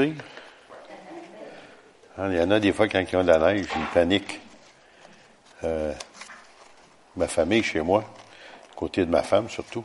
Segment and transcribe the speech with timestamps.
[0.00, 0.12] Hein,
[2.30, 4.40] Il y en a des fois quand ils ont de la neige, ils paniquent.
[5.64, 5.92] Euh,
[7.16, 8.04] ma famille chez moi,
[8.76, 9.84] côté de ma femme surtout,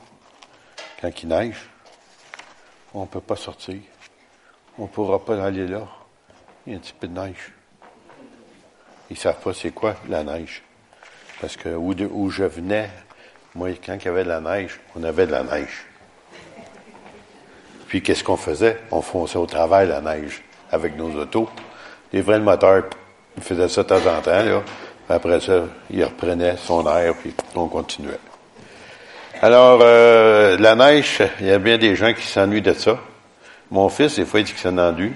[1.01, 1.67] quand il neige,
[2.93, 3.79] on ne peut pas sortir.
[4.77, 5.87] On ne pourra pas aller là.
[6.67, 7.51] Il y a un petit peu de neige.
[9.09, 10.61] Ils ne savent pas c'est quoi la neige.
[11.41, 12.91] Parce que où, où je venais,
[13.55, 15.87] moi, quand il y avait de la neige, on avait de la neige.
[17.93, 18.79] Puis qu'est-ce qu'on faisait?
[18.89, 20.41] On fonçait au travail la neige
[20.71, 21.47] avec nos autos.
[22.11, 22.85] Les vrais le moteur,
[23.37, 24.63] il faisait ça de temps en temps, là.
[25.07, 28.17] Après ça, il reprenait son air, puis on continuait.
[29.43, 32.97] Alors, euh, la neige, il y a bien des gens qui s'ennuient de ça.
[33.69, 35.13] Mon fils, des fois, il dit qu'il s'en ennuie.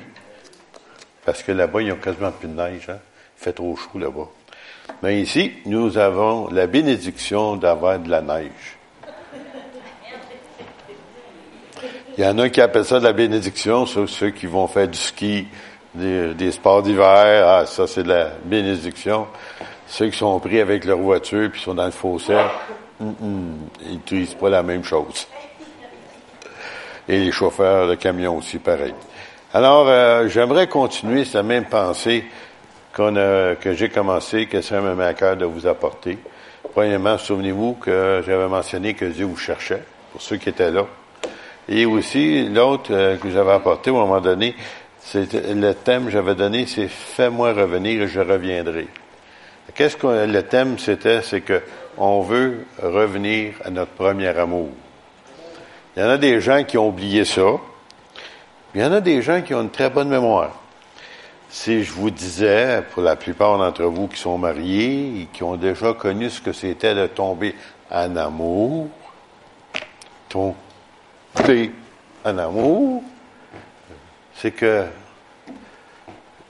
[1.26, 2.90] Parce que là-bas, ils ont quasiment plus de neige.
[2.92, 3.00] Hein?
[3.40, 4.28] Il fait trop chaud là-bas.
[5.02, 8.77] Mais ici, nous avons la bénédiction d'avoir de la neige.
[12.18, 14.88] Il y en a qui appellent ça de la bénédiction, ceux, ceux qui vont faire
[14.88, 15.46] du ski,
[15.94, 19.28] des, sports d'hiver, ah, ça c'est de la bénédiction.
[19.86, 22.34] Ceux qui sont pris avec leur voiture puis sont dans le fossé,
[23.00, 25.28] hum, hum, ils n'utilisent pas la même chose.
[27.08, 28.96] Et les chauffeurs de camions aussi, pareil.
[29.54, 32.26] Alors, euh, j'aimerais continuer cette même pensée
[32.96, 36.18] qu'on que j'ai commencé, que ça me met à cœur de vous apporter.
[36.74, 40.88] Premièrement, souvenez-vous que j'avais mentionné que Dieu vous cherchait, pour ceux qui étaient là.
[41.70, 44.56] Et aussi, l'autre euh, que j'avais apporté un moment donné,
[45.02, 48.88] c'est le thème que j'avais donné, c'est Fais-moi revenir et je reviendrai.
[49.76, 51.22] Qu'est-ce que le thème c'était?
[51.22, 51.62] C'est que
[51.98, 54.70] on veut revenir à notre premier amour.
[55.96, 57.58] Il y en a des gens qui ont oublié ça.
[58.76, 60.60] Il y en a des gens qui ont une très bonne mémoire.
[61.50, 65.56] Si je vous disais, pour la plupart d'entre vous qui sont mariés et qui ont
[65.56, 67.56] déjà connu ce que c'était de tomber
[67.90, 68.90] en amour,
[71.38, 71.72] tomber
[72.26, 73.04] en amour,
[74.36, 74.86] c'est que,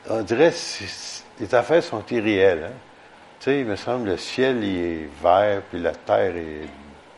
[0.10, 2.70] on dirait, c'est- les affaires sont irréelles.
[2.70, 2.76] Hein?
[3.40, 6.68] Tu sais, il me semble le ciel est vert, puis la terre est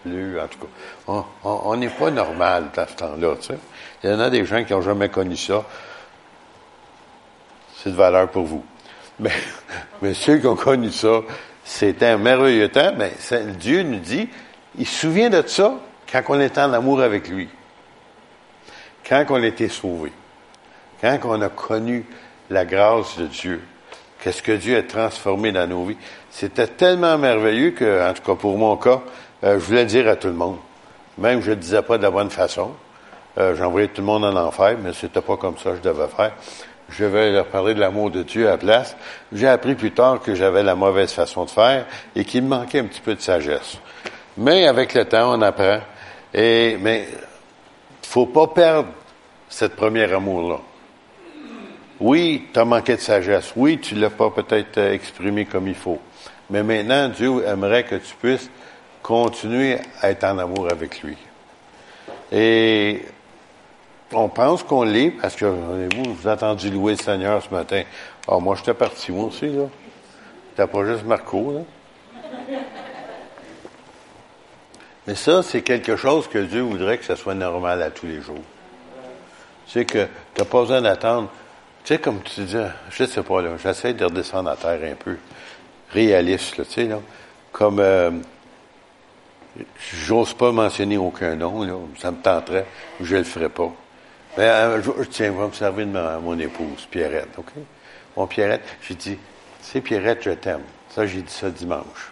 [0.05, 1.23] bleue, en tout cas.
[1.43, 3.57] On- n'est pas normal dans ce temps-là, tu sais.
[4.03, 5.63] Il y en a des gens qui n'ont jamais connu ça.
[7.77, 8.63] C'est de valeur pour vous.
[9.19, 9.31] Mais,
[10.13, 11.21] ceux qui ont connu ça,
[11.63, 13.13] c'était un merveilleux temps, mais
[13.57, 14.27] Dieu nous dit,
[14.77, 15.73] il se souvient de ça
[16.11, 17.47] quand on était en amour avec lui.
[19.09, 20.11] Quand on était sauvé.
[21.01, 22.05] Quand on a connu
[22.51, 23.61] la grâce de Dieu.
[24.21, 25.97] Qu'est-ce que Dieu a transformé dans nos vies.
[26.29, 29.01] C'était tellement merveilleux que, en tout cas pour mon cas,
[29.43, 30.57] euh, je voulais dire à tout le monde.
[31.17, 32.71] Même je ne disais pas de la bonne façon.
[33.37, 36.07] Euh, J'envoyais tout le monde en enfer, mais c'était pas comme ça que je devais
[36.07, 36.33] faire.
[36.89, 38.95] Je vais leur parler de l'amour de Dieu à la place.
[39.31, 42.79] J'ai appris plus tard que j'avais la mauvaise façon de faire et qu'il me manquait
[42.79, 43.77] un petit peu de sagesse.
[44.37, 45.79] Mais avec le temps, on apprend.
[46.33, 47.07] Et, mais,
[48.09, 48.89] faut pas perdre
[49.49, 50.57] cette première amour-là.
[51.99, 53.53] Oui, tu as manqué de sagesse.
[53.55, 55.99] Oui, tu l'as pas peut-être euh, exprimé comme il faut.
[56.49, 58.49] Mais maintenant, Dieu aimerait que tu puisses
[59.03, 61.17] continuer à être en amour avec lui.
[62.31, 63.05] Et
[64.11, 67.83] on pense qu'on l'est parce que vous, vous entendu louer le Seigneur ce matin.
[68.27, 69.65] Ah, moi, j'étais parti, moi aussi, là.
[70.55, 72.58] T'as pas juste Marco, là?
[75.09, 78.21] Mais ça, c'est quelque chose que Dieu voudrait que ça soit normal à tous les
[78.21, 78.43] jours.
[79.65, 81.29] C'est que tu n'as pas besoin d'attendre.
[81.83, 82.55] Tu sais, comme tu dis,
[82.91, 85.17] je sais pas, là, j'essaie de redescendre à terre un peu.
[85.89, 86.99] Réaliste, tu sais, là.
[87.51, 88.11] Comme, euh,
[90.05, 91.73] j'ose pas mentionner aucun nom, là.
[91.97, 92.67] Ça me tenterait,
[93.01, 93.71] je le ferai pas.
[94.37, 97.51] Mais un jour, tiens, va me servir de ma, mon épouse, Pierrette, OK?
[98.15, 99.19] Mon Pierrette, j'ai dit, tu
[99.59, 100.61] sais, Pierrette, je t'aime.
[100.89, 102.11] Ça, j'ai dit ça dimanche.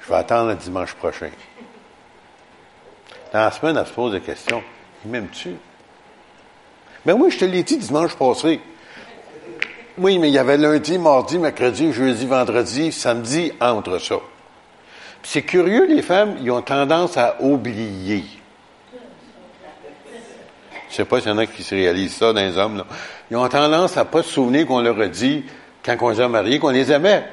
[0.00, 1.30] Je vais attendre le dimanche prochain.
[3.32, 4.62] Dans la semaine, elle se pose des questions.
[5.04, 5.54] Il m'aime-tu?
[7.04, 8.60] Mais oui, je te l'ai dit dimanche passé.
[9.98, 14.16] Oui, mais il y avait lundi, mardi, mercredi, jeudi, vendredi, samedi, entre ça.
[15.22, 18.24] C'est curieux, les femmes, ils ont tendance à oublier.
[20.88, 22.78] Je sais pas s'il y en a qui se réalisent ça dans les hommes.
[22.78, 22.86] Là.
[23.30, 25.44] Ils ont tendance à pas se souvenir qu'on leur a dit,
[25.84, 27.24] quand on les a mariés, qu'on les aimait.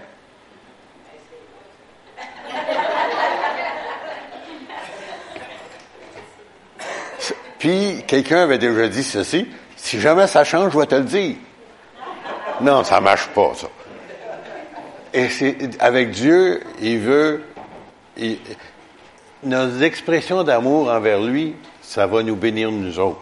[7.66, 11.36] Puis, quelqu'un avait déjà dit ceci, si jamais ça change, je vais te le dire.
[12.62, 13.66] Non, ça marche pas, ça.
[15.12, 17.44] Et c'est, avec Dieu, il veut,
[19.44, 23.22] nos expressions d'amour envers lui, ça va nous bénir nous autres.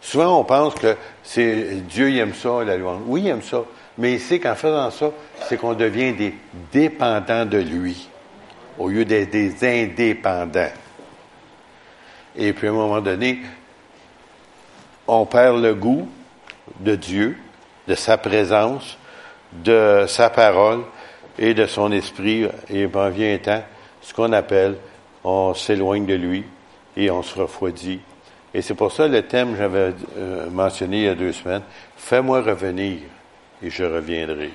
[0.00, 3.02] Souvent, on pense que c'est Dieu aime ça, la louange.
[3.06, 3.62] Oui, il aime ça.
[3.98, 5.12] Mais il sait qu'en faisant ça,
[5.48, 6.34] c'est qu'on devient des
[6.72, 8.08] dépendants de lui,
[8.80, 9.54] au lieu d'être des
[9.84, 10.72] indépendants.
[12.36, 13.40] Et puis, à un moment donné,
[15.06, 16.08] on perd le goût
[16.80, 17.36] de Dieu,
[17.86, 18.98] de sa présence,
[19.52, 20.82] de sa parole
[21.38, 22.46] et de son esprit.
[22.68, 23.64] Et ben vient un temps,
[24.00, 24.76] ce qu'on appelle,
[25.22, 26.44] on s'éloigne de lui
[26.96, 28.00] et on se refroidit.
[28.52, 31.62] Et c'est pour ça le thème que j'avais euh, mentionné il y a deux semaines,
[31.96, 32.98] fais-moi revenir
[33.62, 34.50] et je reviendrai.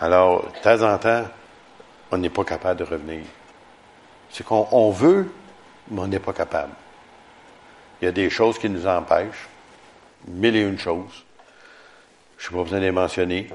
[0.00, 1.24] Alors, de temps en temps,
[2.10, 3.22] on n'est pas capable de revenir.
[4.30, 5.30] C'est qu'on veut,
[5.90, 6.72] mais on n'est pas capable.
[8.00, 9.48] Il y a des choses qui nous empêchent,
[10.26, 11.24] mille et une choses.
[12.38, 13.48] Je n'ai pas besoin de les mentionner,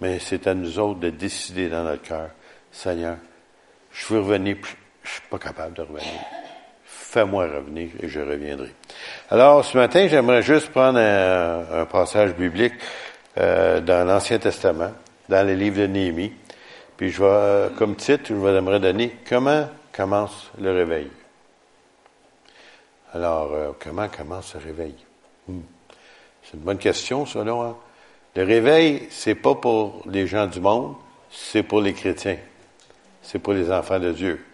[0.00, 2.30] mais c'est à nous autres de décider dans notre cœur,
[2.70, 3.16] Seigneur,
[3.92, 4.56] je veux revenir,
[5.02, 6.20] je suis pas capable de revenir.
[6.84, 8.72] Fais-moi revenir et je reviendrai.
[9.30, 12.74] Alors, ce matin, j'aimerais juste prendre un, passage biblique
[13.38, 14.92] euh, dans l'Ancien Testament,
[15.28, 16.32] dans les livres de Néhémie.
[16.96, 21.08] Puis je vais, comme titre, je vais donner Comment commence le réveil.
[23.14, 24.94] Alors, euh, comment commence le réveil?
[25.46, 25.60] Hmm.
[26.42, 27.40] C'est une bonne question, ça.
[27.40, 27.76] Hein?
[28.34, 30.96] Le réveil, c'est pas pour les gens du monde,
[31.30, 32.38] c'est pour les chrétiens.
[33.22, 34.44] C'est pour les enfants de Dieu.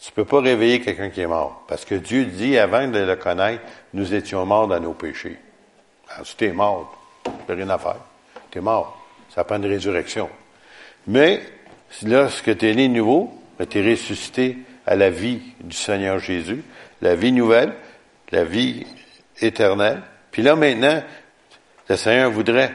[0.00, 1.64] Tu peux pas réveiller quelqu'un qui est mort.
[1.68, 3.62] Parce que Dieu dit, avant de le connaître,
[3.92, 5.36] nous étions morts dans nos péchés.
[6.08, 8.00] Alors, si tu es mort, tu n'as rien à faire.
[8.50, 8.98] Tu es mort.
[9.28, 10.30] Ça prend une résurrection.
[11.06, 11.42] Mais,
[12.02, 13.30] lorsque tu es né nouveau,
[13.68, 14.56] tu es ressuscité
[14.86, 16.64] à la vie du Seigneur Jésus,
[17.02, 17.72] la vie nouvelle,
[18.30, 18.86] la vie
[19.40, 20.02] éternelle.
[20.30, 21.02] Puis là, maintenant,
[21.88, 22.74] le Seigneur voudrait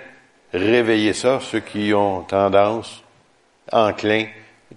[0.53, 3.03] réveiller ça, ceux qui ont tendance,
[3.71, 4.25] enclin,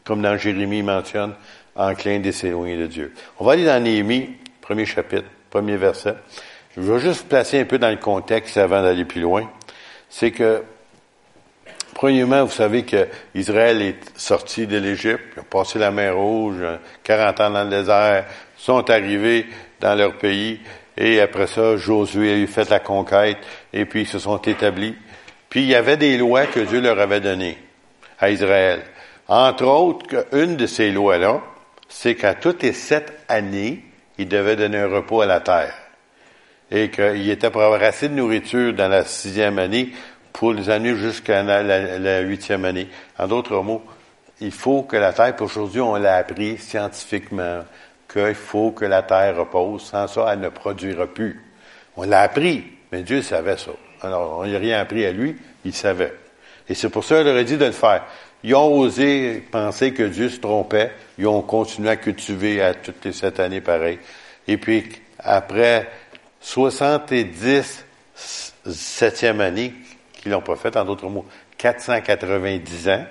[0.05, 1.35] comme dans Jérémie mentionne,
[1.75, 3.15] enclin de s'éloigner de Dieu.
[3.39, 6.15] On va aller dans Néhémie, premier chapitre, premier verset.
[6.77, 9.51] Je vais juste placer un peu dans le contexte avant d'aller plus loin.
[10.09, 10.63] C'est que,
[11.95, 16.63] premièrement, vous savez que Israël est sorti de l'Égypte, ils ont passé la mer Rouge,
[17.03, 18.27] 40 ans dans le désert,
[18.57, 19.47] sont arrivés
[19.81, 20.61] dans leur pays,
[20.97, 23.39] et après ça, Josué a eu fait la conquête,
[23.73, 24.95] et puis ils se sont établis.
[25.49, 27.59] Puis il y avait des lois que Dieu leur avait données
[28.19, 28.83] à Israël.
[29.29, 31.43] Entre autres, une de ces lois-là,
[31.89, 33.85] c'est qu'à toutes les sept années,
[34.19, 35.75] il devait donner un repos à la terre.
[36.71, 39.93] Et qu'il était pour avoir assez de nourriture dans la sixième année
[40.33, 42.89] pour les années jusqu'à la, huitième année.
[43.19, 43.83] En d'autres mots,
[44.41, 47.65] il faut que la terre, pour aujourd'hui, on l'a appris scientifiquement,
[48.17, 49.83] qu'il faut que la terre repose.
[49.83, 51.43] Sans ça, elle ne produira plus.
[51.97, 53.73] On l'a appris, mais Dieu savait ça.
[54.03, 56.15] Alors, on n'a rien appris à lui, il savait.
[56.69, 58.05] Et c'est pour ça qu'il aurait dit de le faire.
[58.43, 60.93] Ils ont osé penser que Dieu se trompait.
[61.19, 63.99] Ils ont continué à cultiver à toutes les sept années pareil.
[64.47, 65.89] Et puis, après
[66.41, 67.85] 70
[68.65, 69.73] septième année
[70.13, 71.27] qu'ils n'ont pas fait, en d'autres mots,
[71.59, 73.05] 490 ans,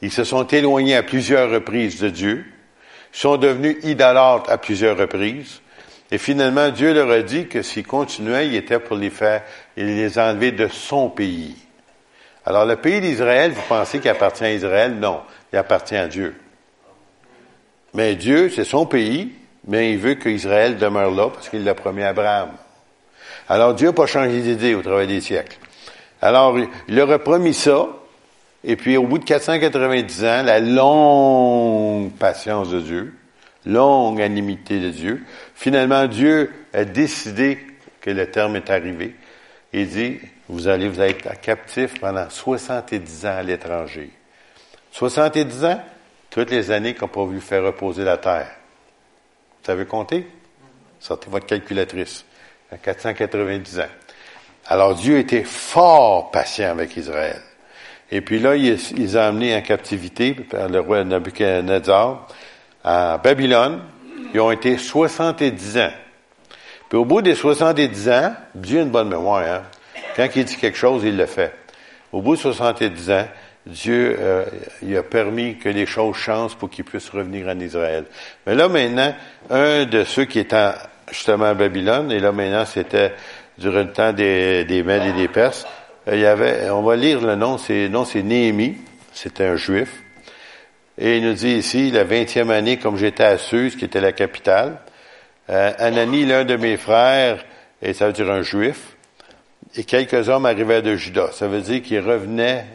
[0.00, 2.46] ils se sont éloignés à plusieurs reprises de Dieu,
[3.12, 5.60] sont devenus idolâtres à plusieurs reprises,
[6.10, 9.42] et finalement, Dieu leur a dit que s'ils continuaient, il était pour les faire,
[9.76, 11.54] et les enlever de son pays.
[12.46, 14.94] Alors, le pays d'Israël, vous pensez qu'il appartient à Israël?
[14.94, 15.20] Non,
[15.52, 16.34] il appartient à Dieu.
[17.92, 19.32] Mais Dieu, c'est son pays,
[19.66, 22.52] mais il veut qu'Israël demeure là parce qu'il l'a promis à Abraham.
[23.50, 25.58] Alors, Dieu n'a pas changé d'idée au travers des siècles.
[26.22, 27.86] Alors, il leur a promis ça,
[28.64, 33.14] et puis au bout de 490 ans, la longue patience de Dieu,
[33.64, 35.24] longue animité de Dieu,
[35.54, 37.58] finalement, Dieu a décidé
[38.00, 39.14] que le terme est arrivé.
[39.72, 40.18] Il dit,
[40.48, 44.10] vous allez vous être captif pendant 70 ans à l'étranger.
[44.92, 45.82] 70 ans,
[46.30, 48.50] toutes les années qu'on pas voulu faire reposer la terre.
[49.60, 50.26] Vous savez compter?
[51.00, 52.24] Sortez votre calculatrice.
[52.72, 53.84] À 490 ans.
[54.66, 57.40] Alors Dieu était fort patient avec Israël.
[58.10, 62.26] Et puis là, il, les a amenés en captivité par le roi Nebuchadnezzar
[62.82, 63.80] à Babylone.
[64.32, 65.92] Ils ont été 70 ans.
[66.88, 69.62] Puis au bout des 70 ans, Dieu a une bonne mémoire, hein?
[70.16, 71.54] Quand il dit quelque chose, il le fait.
[72.12, 73.28] Au bout de 70 ans,
[73.66, 74.44] Dieu euh,
[74.82, 78.04] il a permis que les choses changent pour qu'il puisse revenir en Israël.
[78.46, 79.14] Mais là maintenant,
[79.50, 80.72] un de ceux qui étaient
[81.10, 83.12] justement à Babylone, et là maintenant c'était
[83.58, 85.66] durant le temps des, des Mèdes et des Perses,
[86.16, 88.76] y avait, on va lire le nom, c'est nom c'est Néhémie,
[89.12, 90.02] c'était un juif.
[90.96, 94.12] Et il nous dit ici, la vingtième année, comme j'étais à Suse, qui était la
[94.12, 94.80] capitale,
[95.50, 97.44] euh, Anani, l'un de mes frères,
[97.82, 98.96] et ça veut dire un juif,
[99.76, 101.30] et quelques hommes arrivaient de Juda.
[101.32, 102.66] Ça veut dire qu'ils revenaient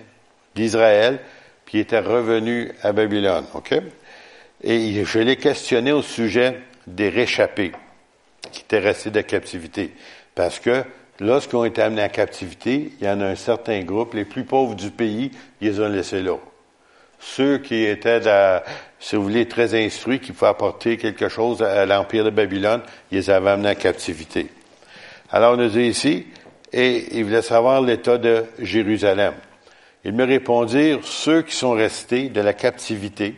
[0.56, 1.20] d'Israël,
[1.66, 3.46] puis ils étaient revenus à Babylone.
[3.54, 3.74] OK?
[4.64, 7.74] Et je l'ai questionné au sujet des réchappés
[8.52, 9.94] qui étaient restés de captivité.
[10.36, 10.84] Parce que
[11.24, 14.44] lorsqu'ils ont été amenés en captivité, il y en a un certain groupe, les plus
[14.44, 16.36] pauvres du pays, ils les ont laissés là.
[17.20, 18.22] Ceux qui étaient,
[19.00, 23.20] si vous voulez, très instruits, qui pouvaient apporter quelque chose à l'Empire de Babylone, ils
[23.20, 24.50] les avaient amenés en captivité.
[25.32, 26.28] Alors, on nous dit ici,
[26.74, 29.34] et il voulait savoir l'état de Jérusalem.
[30.04, 33.36] Ils me répondirent, ceux qui sont restés de la captivité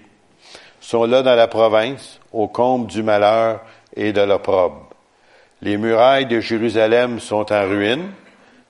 [0.81, 3.61] sont là dans la province, au comble du malheur
[3.95, 4.84] et de l'opprobre.
[5.65, 8.11] Les murailles de Jérusalem sont en ruine,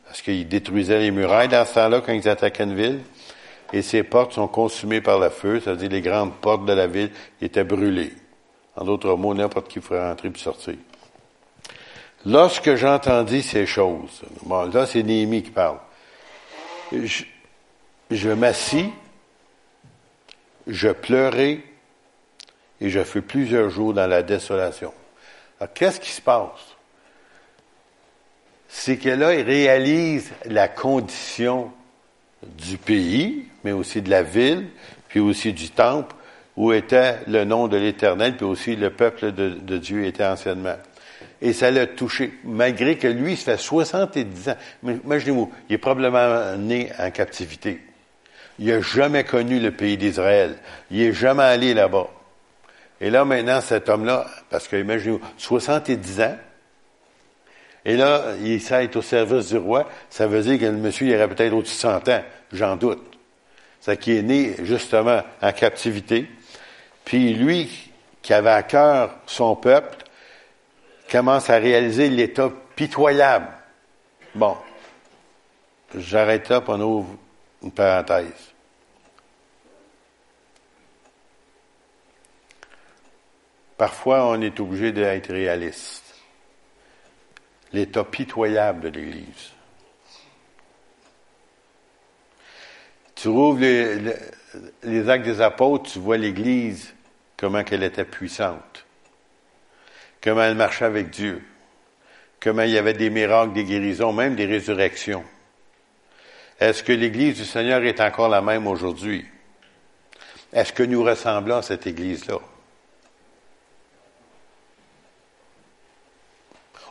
[0.06, 3.02] parce qu'ils détruisaient les murailles dans ce temps-là quand ils attaquaient une ville,
[3.74, 7.12] et ses portes sont consumées par le feu, c'est-à-dire les grandes portes de la ville
[7.42, 8.14] étaient brûlées.
[8.78, 10.76] En d'autres mots, n'importe qui pouvait rentrer et sortir.
[12.26, 14.22] Lorsque j'entendis ces choses,
[14.74, 15.80] là, c'est Néhémie qui parle.
[16.94, 17.26] Je,
[18.10, 18.90] je m'assis,
[20.66, 21.60] je pleurais,
[22.80, 24.94] et je fus plusieurs jours dans la désolation.
[25.60, 26.75] Alors, qu'est-ce qui se passe?
[28.78, 31.72] C'est que là, il réalise la condition
[32.44, 34.68] du pays, mais aussi de la ville,
[35.08, 36.14] puis aussi du temple,
[36.58, 40.76] où était le nom de l'Éternel, puis aussi le peuple de, Dieu était anciennement.
[41.42, 44.58] Et ça l'a touché, malgré que lui, ça fait 70 ans.
[44.84, 47.80] Imaginez-vous, il est probablement né en captivité.
[48.60, 50.58] Il n'a jamais connu le pays d'Israël.
[50.92, 52.10] Il n'est jamais allé là-bas.
[53.00, 56.36] Et là, maintenant, cet homme-là, parce que, imaginez-vous, 70 ans,
[57.86, 61.16] et là, il s'est au service du roi, ça veut dire que le monsieur, il
[61.16, 63.04] aurait peut-être au-dessus de 100 ans, j'en doute.
[63.80, 66.28] C'est qu'il est né, justement, en captivité.
[67.04, 67.92] Puis lui,
[68.24, 70.04] qui avait à cœur son peuple,
[71.12, 73.50] commence à réaliser l'état pitoyable.
[74.34, 74.58] Bon.
[75.96, 77.16] J'arrête là, on ouvre
[77.62, 78.54] une parenthèse.
[83.78, 86.05] Parfois, on est obligé d'être réaliste.
[87.76, 89.52] L'état pitoyable de l'Église.
[93.16, 96.94] Tu rouvres les, actes des apôtres, tu vois l'Église,
[97.36, 98.86] comment qu'elle était puissante,
[100.24, 101.44] comment elle marchait avec Dieu,
[102.40, 105.26] comment il y avait des miracles, des guérisons, même des résurrections.
[106.58, 109.26] Est-ce que l'Église du Seigneur est encore la même aujourd'hui?
[110.54, 112.40] Est-ce que nous ressemblons à cette Église-là?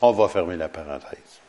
[0.07, 1.41] On va fermer la parenthèse.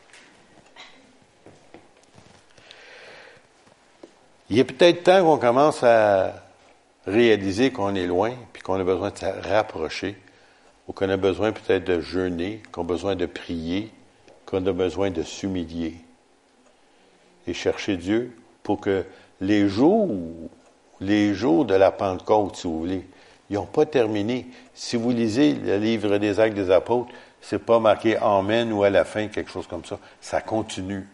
[4.48, 6.32] Il est peut-être temps qu'on commence à
[7.06, 10.16] réaliser qu'on est loin, puis qu'on a besoin de se rapprocher,
[10.88, 13.90] ou qu'on a besoin peut-être de jeûner, qu'on a besoin de prier,
[14.46, 15.96] qu'on a besoin de s'humilier
[17.46, 19.04] et chercher Dieu pour que
[19.42, 20.08] les jours,
[21.02, 23.06] les jours de la Pentecôte, si vous voulez,
[23.50, 24.46] ils n'ont pas terminé.
[24.72, 27.12] Si vous lisez le livre des Actes des Apôtres,
[27.48, 30.00] c'est pas marqué Amen ou à la fin, quelque chose comme ça.
[30.20, 31.06] Ça continue.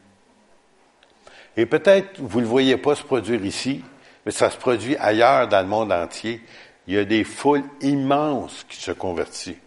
[1.59, 3.85] Et peut-être vous ne le voyez pas se produire ici,
[4.25, 6.41] mais ça se produit ailleurs dans le monde entier.
[6.87, 9.59] Il y a des foules immenses qui se convertissent.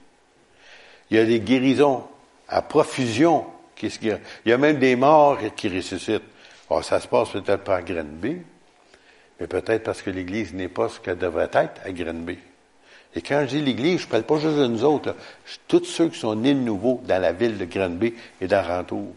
[1.11, 2.03] Il y a des guérisons
[2.47, 3.45] à profusion
[3.75, 4.25] qui se guérissent.
[4.43, 6.23] Il y a même des morts qui ressuscitent.
[6.67, 8.41] Alors, ça se passe peut-être pas à Grenby,
[9.39, 12.39] mais peut-être parce que l'Église n'est pas ce qu'elle devrait être à Grenby.
[13.15, 15.15] Et quand je dis l'Église, je ne parle pas juste de nous autres,
[15.67, 19.13] tous ceux qui sont nés de nouveau dans la ville de Granby et d'alentour.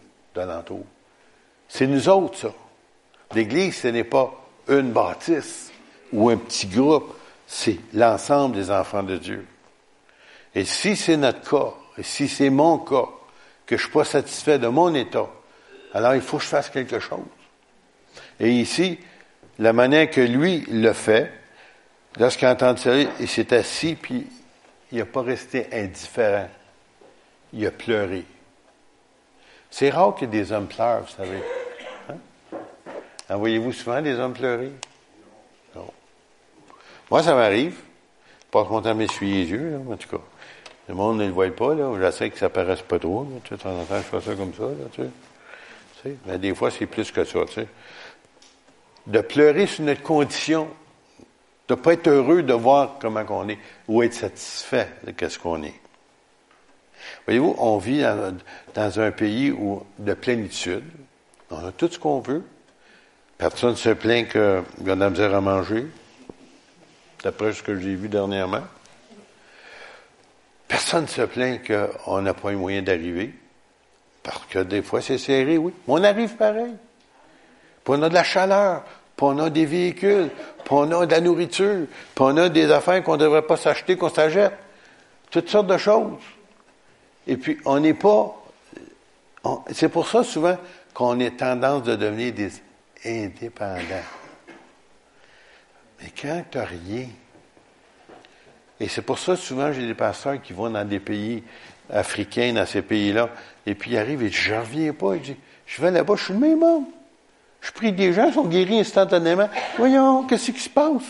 [1.69, 2.55] C'est nous autres, ça.
[3.35, 4.33] L'Église, ce n'est pas
[4.69, 5.73] une bâtisse
[6.12, 7.14] ou un petit groupe,
[7.47, 9.47] c'est l'ensemble des enfants de Dieu.
[10.55, 13.09] Et si c'est notre cas, et si c'est mon cas,
[13.67, 15.28] que je ne suis pas satisfait de mon état,
[15.93, 17.19] alors il faut que je fasse quelque chose.
[18.40, 18.99] Et ici,
[19.59, 21.33] la manière que lui le fait,
[22.17, 24.27] Lorsqu'il a entendu ça, il s'est assis, puis
[24.91, 26.49] il n'a pas resté indifférent.
[27.53, 28.25] Il a pleuré.
[29.71, 31.43] C'est rare que des hommes pleurent, vous savez.
[32.09, 32.17] Hein?
[33.29, 34.73] En voyez-vous souvent des hommes pleurer?
[35.77, 35.91] Non.
[37.11, 37.79] Moi, ça m'arrive.
[38.41, 40.23] Je passe mon temps à m'essuyer les yeux, en tout cas.
[40.88, 41.93] Le monde ne le voit pas, là.
[42.00, 44.35] J'essaie que ça paraisse pas trop, Tu sais, de temps en temps, je fais ça
[44.35, 45.03] comme ça, là, tu
[46.03, 46.17] sais.
[46.25, 47.67] Mais des fois, c'est plus que ça, tu sais.
[49.07, 50.69] De pleurer, c'est notre condition
[51.69, 55.39] de ne pas être heureux de voir comment on est ou être satisfait de ce
[55.39, 55.79] qu'on est.
[57.27, 58.03] Voyez-vous, on vit
[58.75, 60.85] dans, un pays où, de plénitude.
[61.51, 62.43] On a tout ce qu'on veut.
[63.37, 64.41] Personne ne se plaint qu'il
[64.87, 65.87] y a de la misère à manger,
[67.23, 68.65] d'après ce que j'ai vu dernièrement.
[70.67, 73.33] Personne ne se plaint qu'on n'a pas eu moyen d'arriver.
[74.23, 75.73] Parce que des fois, c'est serré, oui.
[75.87, 76.75] Mais on arrive pareil.
[77.85, 78.83] Puis on a de la chaleur,
[79.19, 80.31] puis on a des véhicules,
[80.65, 83.57] puis on a de la nourriture, puis on a des affaires qu'on ne devrait pas
[83.57, 84.53] s'acheter, qu'on s'achète.
[85.29, 86.23] Toutes sortes de choses.
[87.27, 88.37] Et puis, on n'est pas...
[89.73, 90.57] C'est pour ça, souvent,
[90.95, 92.53] qu'on a tendance de devenir des
[93.05, 94.07] indépendants.
[96.01, 97.09] Mais quand tu n'as rien,
[98.79, 101.43] et c'est pour ça, souvent, j'ai des pasteurs qui vont dans des pays
[101.91, 103.31] africains, dans ces pays-là,
[103.67, 105.15] et puis ils arrivent et disent, je reviens pas.
[105.67, 106.87] Je vais là-bas, je suis le même homme.
[107.69, 109.51] Je prie des gens, ils sont guéris instantanément.
[109.77, 111.03] Voyons, qu'est-ce qui se passe?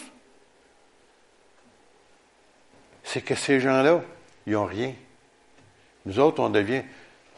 [3.05, 4.01] C'est que ces gens-là,
[4.45, 4.93] ils n'ont rien.
[6.05, 6.83] Nous autres, on devient,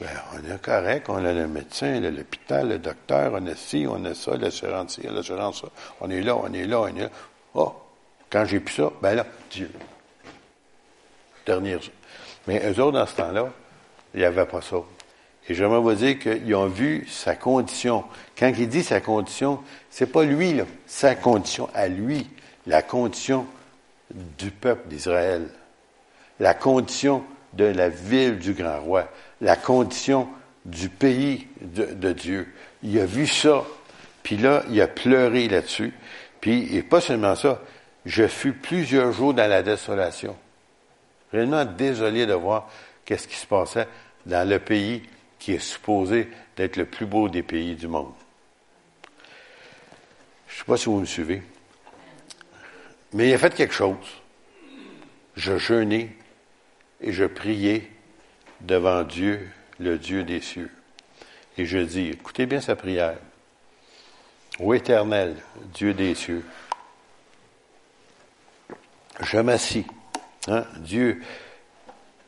[0.00, 4.03] ben, on est correct, on a le médecin, l'hôpital, le docteur, on a ci, on
[4.07, 5.69] a ça, l'assurance ci, l'assurance ça.
[6.00, 7.11] On est là, on est là, on est là.
[7.53, 7.75] Oh,
[8.31, 9.71] quand j'ai plus ça, ben là, Dieu.
[11.45, 11.77] Dernier.
[12.47, 13.50] Mais eux autres, dans ce temps-là,
[14.15, 14.77] il n'y avait pas ça.
[15.50, 18.04] Et j'aimerais vous dire qu'ils ont vu sa condition.
[18.38, 19.59] Quand il dit sa condition,
[19.90, 22.30] c'est pas lui, là, sa condition à lui,
[22.69, 23.47] la condition
[24.14, 25.49] du peuple d'Israël,
[26.38, 29.09] la condition de la ville du grand roi,
[29.40, 30.28] la condition
[30.66, 32.47] du pays de, Dieu.
[32.85, 33.64] Il a vu ça,
[34.23, 35.92] puis là, il a pleuré là-dessus.
[36.40, 37.61] Puis, et pas seulement ça,
[38.07, 40.37] je fus plusieurs jours dans la désolation.
[41.33, 42.71] Réellement désolé de voir
[43.04, 43.88] qu'est-ce qui se passait
[44.26, 45.02] dans le pays
[45.40, 48.12] qui est supposé d'être le plus beau des pays du monde.
[50.47, 51.42] Je ne sais pas si vous me suivez.
[53.12, 53.97] Mais il a fait quelque chose.
[55.35, 56.11] Je jeûnais
[57.00, 57.90] et je priais
[58.61, 60.70] devant Dieu, le Dieu des cieux.
[61.56, 63.18] Et je dis, écoutez bien sa prière.
[64.59, 65.37] Ô éternel,
[65.73, 66.44] Dieu des cieux,
[69.20, 69.87] je m'assis,
[70.49, 71.23] hein, Dieu,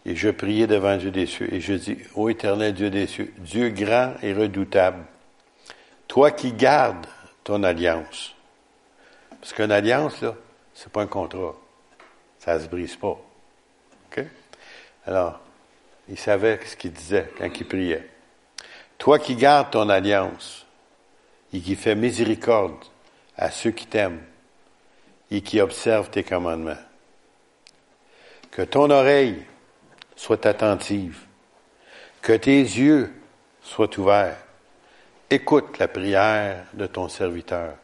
[0.04, 3.32] et je priais devant Dieu des cieux, et je dis, ô éternel Dieu des cieux,
[3.38, 5.04] Dieu grand et redoutable,
[6.08, 7.06] toi qui gardes
[7.44, 8.34] ton alliance.
[9.40, 10.34] Parce qu'une alliance, là,
[10.74, 11.54] c'est pas un contrat.
[12.38, 13.18] Ça se brise pas.
[14.06, 14.24] OK?
[15.06, 15.40] Alors,
[16.08, 18.08] il savait ce qu'il disait quand il priait.
[18.98, 20.66] Toi qui gardes ton alliance
[21.52, 22.84] et qui fais miséricorde
[23.36, 24.22] à ceux qui t'aiment
[25.30, 26.76] et qui observent tes commandements.
[28.50, 29.42] Que ton oreille
[30.16, 31.18] soit attentive,
[32.20, 33.12] que tes yeux
[33.62, 34.38] soient ouverts.
[35.30, 37.74] Écoute la prière de ton serviteur,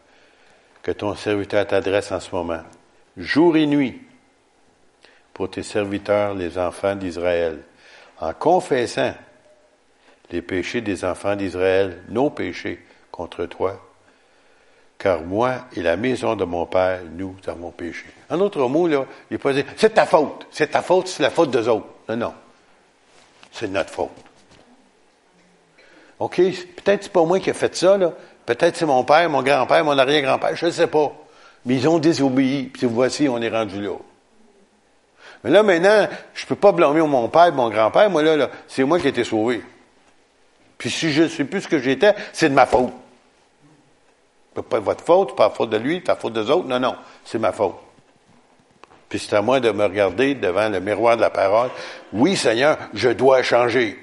[0.82, 2.62] que ton serviteur t'adresse en ce moment,
[3.16, 4.00] jour et nuit,
[5.32, 7.60] pour tes serviteurs, les enfants d'Israël,
[8.20, 9.14] en confessant
[10.30, 13.80] les péchés des enfants d'Israël, nos péchés contre toi,
[14.98, 18.06] car moi et la maison de mon Père, nous avons péché.
[18.28, 21.22] En autre mot, là, il n'est pas dit, c'est ta faute, c'est ta faute, c'est
[21.22, 21.86] la faute des autres.
[22.08, 22.34] Non, non.
[23.52, 24.10] C'est notre faute.
[26.18, 26.36] OK?
[26.36, 28.12] Peut-être c'est pas moi qui ai fait ça, là.
[28.46, 31.12] Peut-être c'est mon père, mon grand-père, mon arrière-grand-père, je ne sais pas.
[31.66, 33.96] Mais ils ont désobéi, puis voici, on est rendu là.
[35.44, 38.10] Mais là, maintenant, je ne peux pas blâmer mon père, mon grand-père.
[38.10, 39.62] Moi, là, là c'est moi qui ai été sauvé.
[40.78, 42.92] Puis si je ne sais plus ce que j'étais, c'est de ma faute.
[44.56, 46.66] Ce pas votre faute, pas la faute de lui, pas la faute des autres.
[46.66, 47.76] Non, non, c'est ma faute.
[49.08, 51.70] Puis c'est à moi de me regarder devant le miroir de la parole.
[52.12, 53.98] Oui, Seigneur, je dois changer.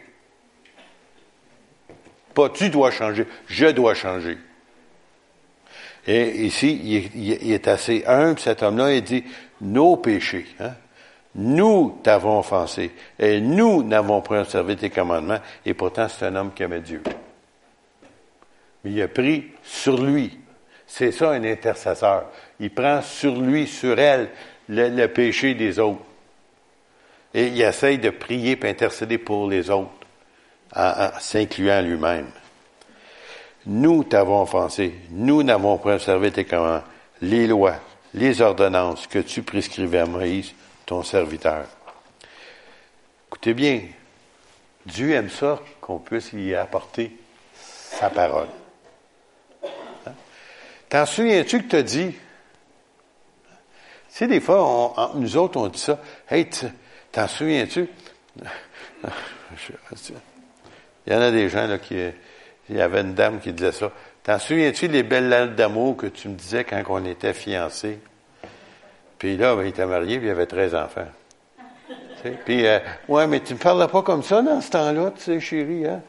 [2.33, 4.37] Pas tu dois changer, je dois changer.
[6.07, 9.23] Et ici, il est, assez humble, cet homme-là, il dit,
[9.61, 10.73] nos péchés, hein?
[11.37, 16.53] Nous t'avons offensé et nous n'avons pas observé tes commandements et pourtant c'est un homme
[16.53, 17.03] qui aimait Dieu.
[18.83, 20.39] Mais il a pris sur lui.
[20.87, 22.27] C'est ça un intercesseur.
[22.61, 24.29] Il prend sur lui, sur elle,
[24.69, 26.01] le, péché des autres.
[27.33, 29.91] Et il essaye de prier et intercéder pour les autres,
[30.75, 32.29] en, s'incluant lui-même.
[33.65, 34.93] Nous t'avons offensé.
[35.11, 36.83] Nous n'avons pas observé tes commandements,
[37.21, 37.75] les lois,
[38.13, 40.53] les ordonnances que tu prescrivais à Moïse
[40.85, 41.65] ton serviteur.
[43.27, 43.81] Écoutez bien,
[44.85, 47.11] Dieu aime ça qu'on puisse y apporter
[47.55, 48.47] sa parole.
[50.05, 50.13] Hein?
[50.89, 52.15] T'en souviens-tu que tu as dit?
[54.15, 55.99] Sais, des fois, nous autres, on dit ça.
[56.29, 56.47] Hey,
[57.11, 57.89] t'en souviens-tu?
[61.05, 61.97] Il y en a des gens là, qui.
[62.69, 63.91] Il y avait une dame qui disait ça.
[64.23, 67.99] T'en souviens-tu les belles lettres d'amour que tu me disais quand on était fiancés?
[69.19, 71.07] Puis là, ben, il était marié, puis il avait 13 enfants.
[72.45, 75.23] Puis, euh, ouais, mais tu ne me parles pas comme ça dans ce temps-là, tu
[75.23, 76.01] sais, chérie, hein?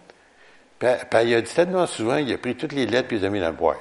[0.78, 0.88] Puis,
[1.24, 3.30] il a dit tellement souvent, il a pris toutes les lettres puis il les a
[3.30, 3.76] mis dans le bois.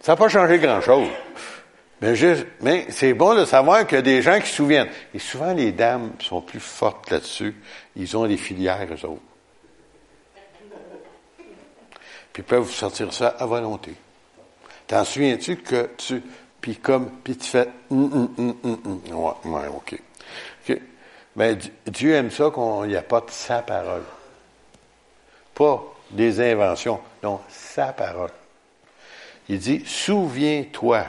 [0.00, 1.08] Ça n'a pas changé grand-chose.
[2.00, 2.14] Mais,
[2.60, 4.90] mais c'est bon de savoir qu'il y a des gens qui se souviennent.
[5.14, 7.54] Et souvent, les dames sont plus fortes là-dessus.
[7.96, 9.22] Ils ont des filières, eux autres
[12.34, 13.94] puis ils peuvent vous sortir ça à volonté.
[14.88, 16.20] T'en souviens-tu que tu,
[16.60, 20.00] puis comme, puis tu fais, hum, ouais, ouais, ok.
[21.36, 24.02] Mais Dieu aime ça qu'on n'y apporte sa parole.
[25.54, 28.30] Pas des inventions, non, sa parole.
[29.48, 31.04] Il dit, souviens-toi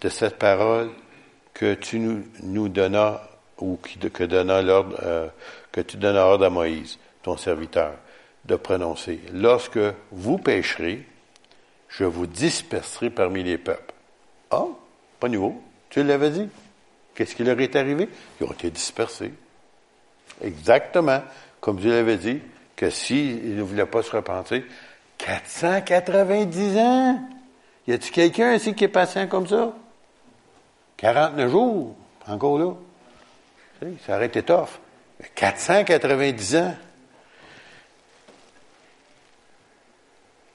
[0.00, 0.90] de cette parole
[1.54, 3.22] que tu nous, nous donnas
[3.58, 5.28] ou euh,
[5.72, 7.92] que tu ordre à Moïse, ton serviteur,
[8.44, 9.20] de prononcer.
[9.32, 9.80] Lorsque
[10.12, 11.04] vous pécherez,
[11.88, 13.94] je vous disperserai parmi les peuples.
[14.50, 14.66] Ah,
[15.18, 15.62] pas nouveau.
[15.88, 16.48] Tu l'avais dit.
[17.14, 18.08] Qu'est-ce qui leur est arrivé?
[18.40, 19.32] Ils ont été dispersés.
[20.42, 21.22] Exactement.
[21.60, 22.40] Comme Dieu l'avait dit,
[22.76, 24.62] que s'ils ne voulaient pas se repentir,
[25.18, 27.20] 490 ans!
[27.86, 29.72] Y a-t-il quelqu'un ici qui est patient comme ça?
[30.98, 32.74] 49 jours, encore là.
[34.06, 34.78] ça aurait été tough.
[35.34, 36.74] 490 ans.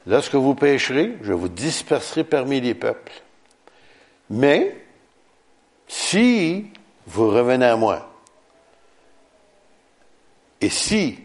[0.08, 3.14] Lorsque vous pécherez, je vous disperserai parmi les peuples.
[4.30, 4.76] Mais,
[5.88, 6.68] si
[7.06, 8.12] vous revenez à moi,
[10.60, 11.20] et si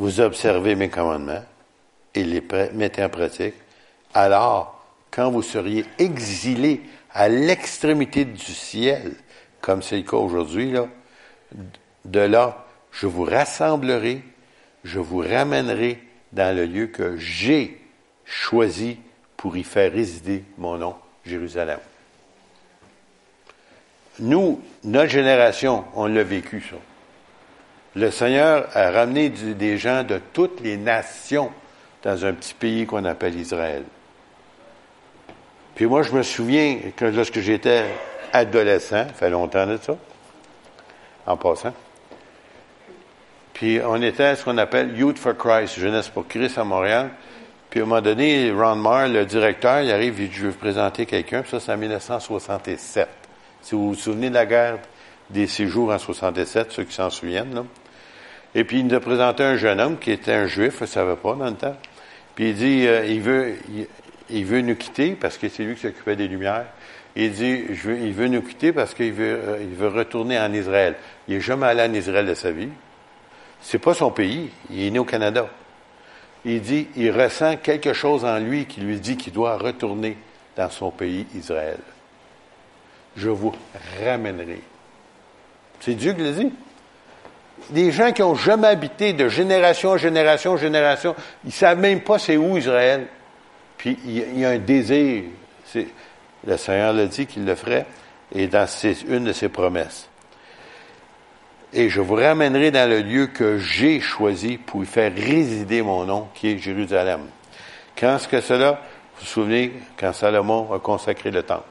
[0.00, 1.44] vous observez mes commandements
[2.14, 3.54] et les mettez en pratique,
[4.14, 6.80] alors, quand vous seriez exilés
[7.12, 9.12] à l'extrémité du ciel,
[9.60, 10.88] comme c'est le cas aujourd'hui, là,
[12.06, 14.22] de là, je vous rassemblerai,
[14.84, 17.78] je vous ramènerai dans le lieu que j'ai
[18.24, 18.98] choisi
[19.36, 20.94] pour y faire résider mon nom,
[21.26, 21.78] Jérusalem.
[24.18, 26.76] Nous, notre génération, on l'a vécu, ça.
[27.96, 31.50] Le Seigneur a ramené des gens de toutes les nations
[32.02, 33.82] dans un petit pays qu'on appelle Israël.
[35.74, 37.84] Puis moi, je me souviens que lorsque j'étais
[38.32, 39.96] adolescent, ça fait longtemps de ça,
[41.26, 41.74] en passant,
[43.60, 47.10] puis on était à ce qu'on appelle Youth for Christ, Jeunesse pour Christ à Montréal.
[47.68, 50.52] Puis à un moment donné, Ron Marr, le directeur, il arrive, il dit, je veux
[50.52, 51.44] présenter quelqu'un.
[51.44, 53.06] Ça, c'est en 1967.
[53.60, 54.78] Si vous vous souvenez de la guerre
[55.28, 57.64] des séjours en 67, ceux qui s'en souviennent, là.
[58.54, 60.88] Et puis il nous a présenté un jeune homme qui était un juif, je ne
[60.88, 61.76] savais pas dans le temps.
[62.34, 63.54] Puis il dit, euh, il veut,
[64.30, 66.66] il, veut nous quitter parce que c'est lui qui s'occupait des lumières.
[67.16, 70.38] Il dit, je veux, il veut nous quitter parce qu'il veut, euh, il veut retourner
[70.38, 70.96] en Israël.
[71.28, 72.68] Il n'est jamais allé en Israël de sa vie.
[73.60, 74.50] C'est pas son pays.
[74.70, 75.48] Il est né au Canada.
[76.44, 80.16] Il dit, il ressent quelque chose en lui qui lui dit qu'il doit retourner
[80.56, 81.78] dans son pays, Israël.
[83.16, 83.52] Je vous
[84.02, 84.62] ramènerai.
[85.80, 86.52] C'est Dieu qui le dit.
[87.68, 91.78] Des gens qui n'ont jamais habité de génération en génération en génération, ils ne savent
[91.78, 93.06] même pas c'est où Israël.
[93.76, 95.24] Puis il y a un désir.
[96.46, 97.86] Le Seigneur l'a dit qu'il le ferait,
[98.34, 98.66] et dans
[99.08, 100.10] une de ses promesses
[101.72, 106.04] et je vous ramènerai dans le lieu que j'ai choisi pour y faire résider mon
[106.04, 107.20] nom, qui est Jérusalem.
[107.96, 108.72] Quand est-ce que cela?
[108.72, 111.62] Vous vous souvenez quand Salomon a consacré le temple.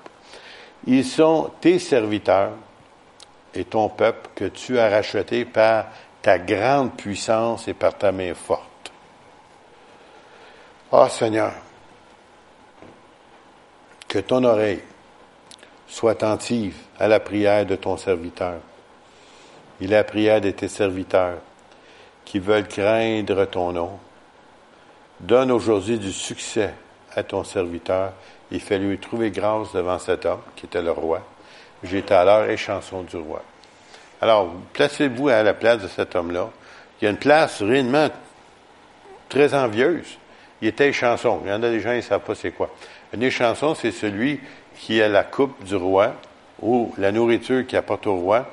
[0.87, 2.51] Ils sont tes serviteurs
[3.55, 5.85] et ton peuple que tu as racheté par
[6.21, 8.91] ta grande puissance et par ta main forte.
[10.91, 11.53] Ah oh, Seigneur,
[14.07, 14.81] que ton oreille
[15.87, 18.55] soit attentive à la prière de ton serviteur
[19.81, 21.37] est la prière de tes serviteurs
[22.25, 23.99] qui veulent craindre ton nom.
[25.19, 26.73] Donne aujourd'hui du succès
[27.15, 28.13] à ton serviteur
[28.51, 31.21] et fais-lui trouver grâce devant cet homme qui était le roi.
[31.83, 33.43] J'étais l'heure et chanson du roi.
[34.21, 36.49] Alors, placez-vous à la place de cet homme-là.
[37.01, 38.09] Il y a une place réellement
[39.29, 40.17] très envieuse.
[40.61, 41.41] Il était chanson.
[41.45, 42.69] Il y en a des gens, ils ne savent pas c'est quoi.
[43.15, 44.41] Un échanson, c'est celui
[44.75, 46.15] qui a la coupe du roi
[46.61, 48.49] ou la nourriture qui apporte au roi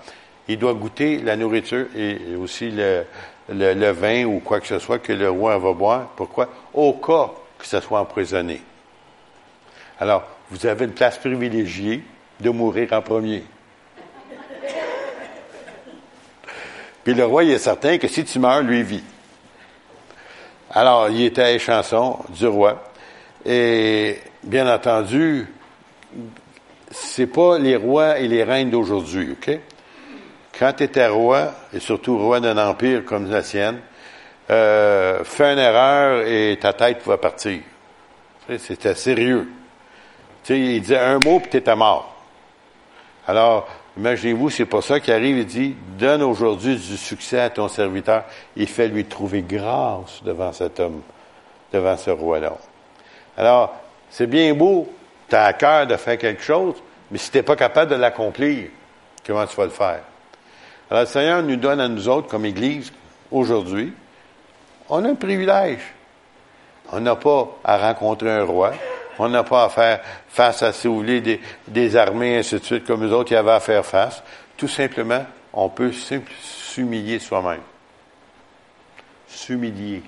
[0.49, 3.05] il doit goûter la nourriture et aussi le,
[3.49, 6.09] le, vin ou quoi que ce soit que le roi va boire.
[6.17, 6.49] Pourquoi?
[6.73, 8.61] Au cas que ce soit emprisonné.
[9.99, 12.03] Alors, vous avez une place privilégiée
[12.41, 13.45] de mourir en premier.
[17.05, 19.05] Puis le roi, il est certain que si tu meurs, lui vit.
[20.71, 22.83] Alors, il était à chanson du roi.
[23.45, 25.47] Et bien entendu,
[26.91, 29.59] c'est pas les rois et les reines d'aujourd'hui, OK?
[30.59, 33.81] quand tu étais roi, et surtout roi d'un empire comme la sienne,
[34.51, 37.61] euh, fais une erreur et ta tête va partir.
[38.59, 39.49] C'était sérieux.
[40.45, 42.16] sais, il disait un mot puis tu étais mort.
[43.27, 45.39] Alors, imaginez-vous, c'est pas ça qui arrive.
[45.39, 48.25] Il dit, donne aujourd'hui du succès à ton serviteur
[48.57, 51.03] et fais lui trouver grâce devant cet homme,
[51.73, 52.57] devant ce roi-là.
[53.37, 53.75] Alors,
[54.11, 54.89] c'est bien beau,
[55.29, 56.75] tu as à cœur de faire quelque chose,
[57.11, 58.69] mais si tu pas capable de l'accomplir,
[59.27, 60.01] comment tu vas le faire?
[60.91, 62.93] Alors, le Seigneur nous donne à nous autres, comme Église,
[63.31, 63.93] aujourd'hui,
[64.89, 65.81] on a un privilège.
[66.93, 68.73] On n'a pas à rencontrer un roi.
[69.19, 72.87] On n'a pas à faire face à, si vous voulez, des, armées, ainsi de suite,
[72.87, 74.23] comme les autres, y avait à faire face.
[74.57, 77.63] Tout simplement, on peut s'humilier soi-même.
[79.29, 80.03] S'humilier.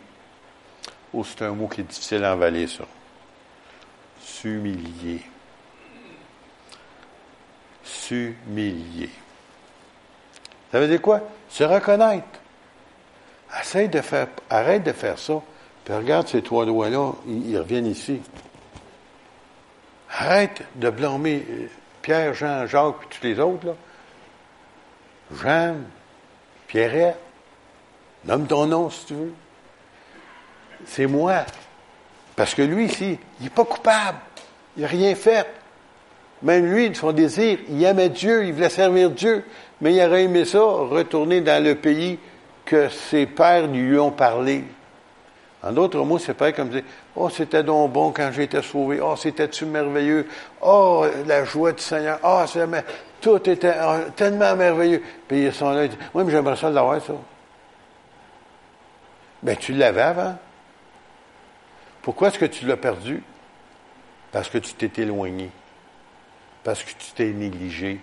[1.12, 2.84] Oh, c'est un mot qui est difficile à envaler, ça.
[4.20, 5.22] S'humilier.
[7.82, 9.10] S'humilier.
[10.70, 11.22] Ça veut dire quoi?
[11.48, 12.26] Se reconnaître.
[13.60, 15.40] Essaye de faire, arrête de faire ça.
[15.84, 18.20] Puis regarde ces trois doigts-là, ils, reviennent ici.
[20.10, 21.66] Arrête de blâmer euh,
[22.02, 23.74] Pierre, Jean, Jacques, et tous les autres, là.
[25.42, 25.76] Jean,
[26.66, 27.18] Pierrette,
[28.24, 29.34] nomme ton nom si tu veux.
[30.86, 31.44] C'est moi.
[32.36, 34.18] Parce que lui, ici, il n'est pas coupable.
[34.76, 35.46] Il n'a rien fait.
[36.42, 39.44] Même lui, de son désir, il aimait Dieu, il voulait servir Dieu,
[39.80, 42.18] mais il aurait aimé ça, retourner dans le pays
[42.64, 44.64] que ses pères lui ont parlé.
[45.62, 46.84] En d'autres mots, c'est pas comme dire
[47.16, 49.00] Oh, c'était donc bon quand j'étais sauvé.
[49.00, 50.28] Oh, c'était-tu merveilleux?
[50.60, 52.20] Oh, la joie du Seigneur.
[52.22, 52.44] Oh,
[53.20, 55.02] tout était oh, tellement merveilleux.
[55.26, 57.14] Puis ils sont là, ils disent Oui, mais j'aimerais ça l'avoir, ça.
[59.42, 60.36] Ben, tu l'avais avant.
[62.02, 63.22] Pourquoi est-ce que tu l'as perdu?
[64.30, 65.50] Parce que tu t'es éloigné.
[66.62, 68.00] Parce que tu t'es négligé.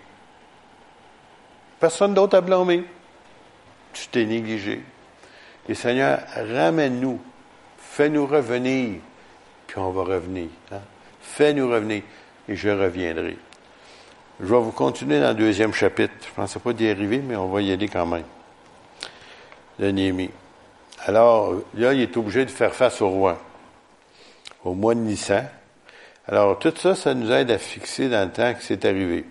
[1.79, 2.83] Personne d'autre à blâmer.
[3.93, 4.83] Tu t'es négligé.
[5.69, 7.19] Et Seigneur, ramène-nous.
[7.95, 8.99] Fais-nous revenir.
[9.67, 10.49] Puis on va revenir.
[10.69, 10.81] Hein?
[11.21, 12.01] Fais-nous revenir.
[12.49, 13.37] Et je reviendrai.
[14.41, 16.13] Je vais vous continuer dans le deuxième chapitre.
[16.21, 18.25] Je ne pensais pas d'y arriver, mais on va y aller quand même.
[19.79, 20.29] De Néhémie.
[21.05, 23.41] Alors, là, il est obligé de faire face au roi.
[24.65, 25.47] Au mois de Nissan.
[26.27, 29.23] Alors, tout ça, ça nous aide à fixer dans le temps que c'est arrivé.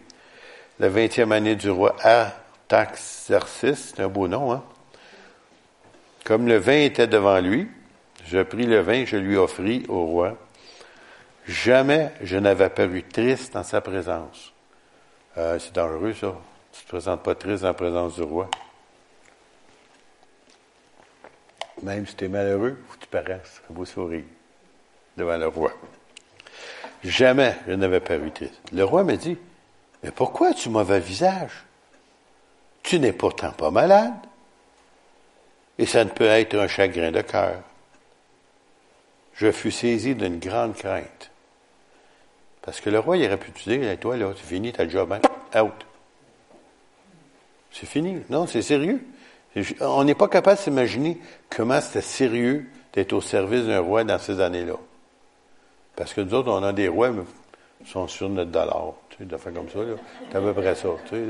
[0.79, 4.64] La vingtième année du roi Artaxerxes, c'est un beau nom, hein?
[6.24, 7.68] Comme le vin était devant lui,
[8.26, 10.37] je pris le vin, je lui offris au roi.
[11.46, 14.52] Jamais je n'avais paru triste dans sa présence.
[15.37, 16.34] Euh, c'est dangereux, ça.
[16.72, 18.48] Tu ne te présentes pas triste en présence du roi.
[21.82, 24.24] Même si tu es malheureux, faut que tu paraisses un beau sourire
[25.16, 25.72] devant le roi.
[27.02, 28.60] Jamais je n'avais paru triste.
[28.72, 29.37] Le roi me dit,
[30.02, 31.64] mais pourquoi as-tu mauvais visage?
[32.82, 34.14] Tu n'es pourtant pas malade.
[35.78, 37.62] Et ça ne peut être un chagrin de cœur.
[39.34, 41.30] Je fus saisi d'une grande crainte.
[42.62, 45.12] Parce que le roi, il aurait pu te dire, toi, là, c'est fini ta job,
[45.12, 45.60] hein?
[45.60, 45.86] Out.
[47.70, 48.22] C'est fini.
[48.30, 49.04] Non, c'est sérieux.
[49.80, 51.18] On n'est pas capable de s'imaginer
[51.50, 54.76] comment c'était sérieux d'être au service d'un roi dans ces années-là.
[55.96, 57.22] Parce que nous autres, on a des rois, mais
[57.80, 58.94] ils sont sur notre dollar.
[59.10, 59.94] Tu sais, de faire comme ça, là.
[60.30, 61.24] C'est à peu près ça, tu sais.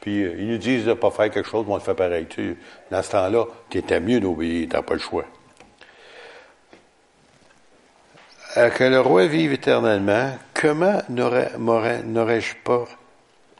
[0.00, 1.94] Puis, euh, ils nous disent de ne pas faire quelque chose, mais on le fait
[1.94, 2.26] pareil.
[2.28, 2.56] Tu sais,
[2.90, 5.24] dans ce temps-là, tu étais mieux d'obéir, tu n'as pas le choix.
[8.38, 12.84] Euh, que le roi vive éternellement, comment n'aurais-je pas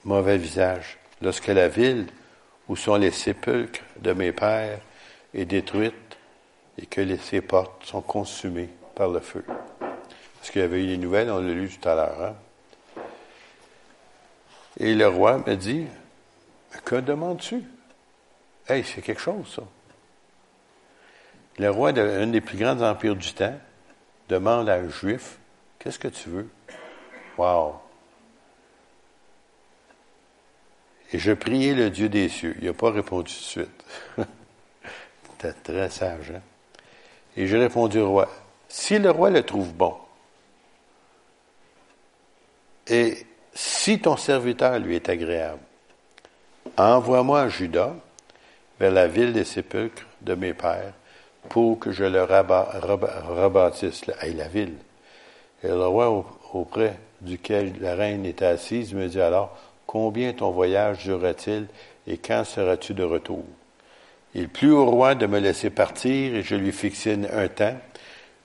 [0.04, 2.06] mauvais visage lorsque la ville
[2.68, 4.80] où sont les sépulcres de mes pères
[5.34, 5.94] est détruite
[6.78, 9.44] et que les, ses portes sont consumées par le feu?
[10.38, 12.22] Parce qu'il y avait eu des nouvelles, on l'a lu tout à l'heure.
[12.22, 12.34] Hein?
[14.78, 15.86] Et le roi me dit,
[16.84, 17.62] que demandes-tu?
[18.68, 19.62] Hey, c'est quelque chose, ça.
[21.58, 23.58] Le roi d'un des plus grands empires du temps
[24.30, 25.38] demande à un juif,
[25.78, 26.48] qu'est-ce que tu veux?
[27.36, 27.74] Wow!
[31.12, 32.54] Et je priais le Dieu des cieux.
[32.60, 33.84] Il n'a pas répondu tout de suite.
[35.30, 36.40] C'était très sage, hein?
[37.36, 38.28] Et j'ai répondu au roi,
[38.68, 39.96] si le roi le trouve bon,
[42.86, 45.62] et si ton serviteur lui est agréable,
[46.76, 47.94] envoie-moi à Judas,
[48.80, 50.92] vers la ville des sépulcres de mes pères,
[51.48, 54.74] pour que je le rebâtisse, la ville.
[55.62, 61.04] Et le roi auprès duquel la reine était assise me dit alors, combien ton voyage
[61.04, 61.66] durera-t-il
[62.06, 63.44] et quand seras-tu de retour?
[64.34, 67.76] Il plut au roi de me laisser partir et je lui fixai un temps.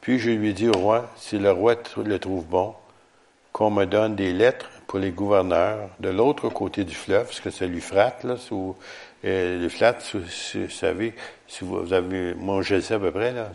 [0.01, 2.73] Puis je lui dis au roi, si le roi le trouve bon,
[3.51, 7.49] qu'on me donne des lettres pour les gouverneurs de l'autre côté du fleuve, parce que
[7.49, 8.75] c'est l'Euphrate, là, sous,
[9.25, 11.13] euh, l'Euphrate, vous savez,
[11.47, 13.51] si vous avez, le sais à peu près, là,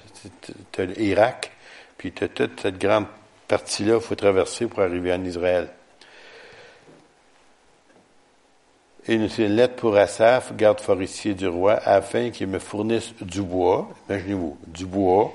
[0.72, 1.52] tu l'Irak,
[1.96, 3.06] puis tu toute cette grande
[3.46, 5.68] partie-là qu'il faut traverser pour arriver en Israël.
[9.06, 13.88] Et une lettre pour Asaph, garde forestier du roi, afin qu'il me fournisse du bois,
[14.08, 15.32] imaginez-vous, du bois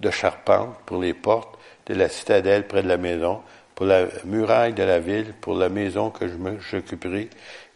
[0.00, 3.40] de charpente pour les portes de la citadelle près de la maison,
[3.76, 7.28] pour la muraille de la ville, pour la maison que je m'occuperai.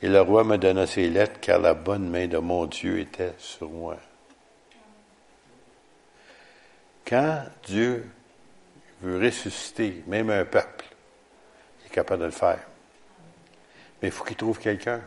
[0.03, 3.35] Et le roi me donna ses lettres, car la bonne main de mon Dieu était
[3.37, 3.99] sur moi.
[7.07, 8.07] Quand Dieu
[9.03, 10.87] veut ressusciter même un peuple,
[11.83, 12.67] il est capable de le faire.
[14.01, 15.03] Mais il faut qu'il trouve quelqu'un.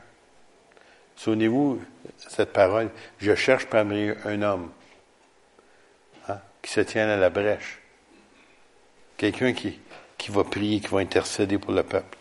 [1.15, 1.81] Souvenez-vous
[2.17, 4.71] cette parole, je cherche parmi un homme
[6.27, 7.79] hein, qui se tient à la brèche.
[9.17, 9.79] Quelqu'un qui,
[10.23, 12.17] qui va prier, qui va intercéder pour le peuple.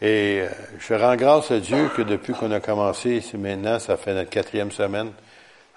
[0.00, 4.14] Et euh, je rends grâce à Dieu que depuis qu'on a commencé, maintenant, ça fait
[4.14, 5.10] notre quatrième semaine,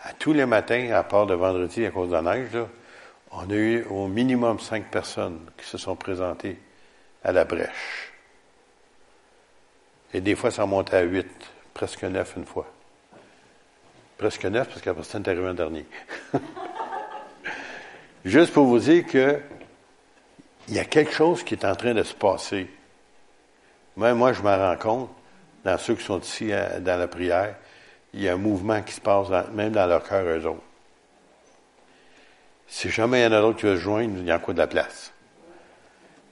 [0.04, 2.56] à tous les matins, à part de vendredi à cause de la neige,
[3.32, 6.60] on a eu au minimum cinq personnes qui se sont présentées
[7.24, 8.14] à la brèche.
[10.14, 11.32] Et des fois, ça monte à huit,
[11.74, 12.68] presque neuf une fois.
[14.20, 15.88] Presque neuf, parce qu'après ça, est arrivé un dernier.
[18.24, 19.42] Juste pour vous dire que
[20.68, 22.68] il y a quelque chose qui est en train de se passer.
[23.96, 25.10] Même moi, je me rends compte,
[25.64, 27.56] dans ceux qui sont ici euh, dans la prière,
[28.14, 30.62] il y a un mouvement qui se passe même dans leur cœur, eux autres.
[32.68, 34.54] Si jamais il y en a d'autres qui veulent se joindre, il y a encore
[34.54, 35.14] de la place.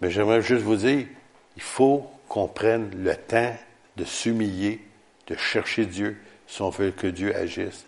[0.02, 1.08] Mais j'aimerais juste vous dire,
[1.56, 3.56] il faut qu'on prenne le temps
[3.96, 4.82] de s'humilier,
[5.28, 6.18] de chercher Dieu,
[6.48, 7.86] si on veut que Dieu agisse.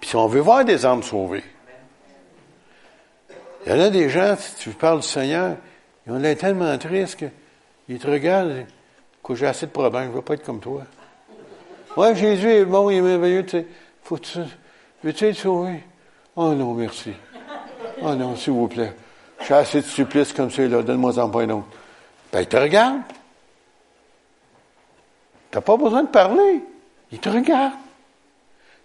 [0.00, 1.44] Puis si on veut voir des âmes sauvées.
[3.68, 5.58] Il y en a des gens, si tu parles du Seigneur,
[6.06, 7.22] ils ont l'air tellement tristes
[7.86, 8.64] qu'ils te regardent,
[9.22, 10.84] que j'ai assez de problèmes, je ne veux pas être comme toi.
[11.94, 13.66] Ouais, Jésus est bon, il est merveilleux, tu sais.
[14.04, 14.38] Faut tu,
[15.04, 15.82] veux-tu être sauvé?
[16.34, 17.12] Oh non, merci.
[18.00, 18.94] Oh non, s'il vous plaît.
[19.46, 21.66] J'ai assez de supplices comme ça, là, donne-moi en pas un autre.
[22.32, 23.02] Ben, il te regarde.
[25.54, 26.62] n'as pas besoin de parler.
[27.12, 27.74] Il te regarde.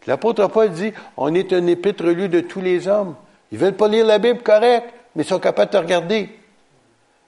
[0.08, 3.16] L'apôtre Paul dit, on est un épître lu de tous les hommes.
[3.54, 6.28] Ils veulent pas lire la Bible correct, mais ils sont capables de regarder.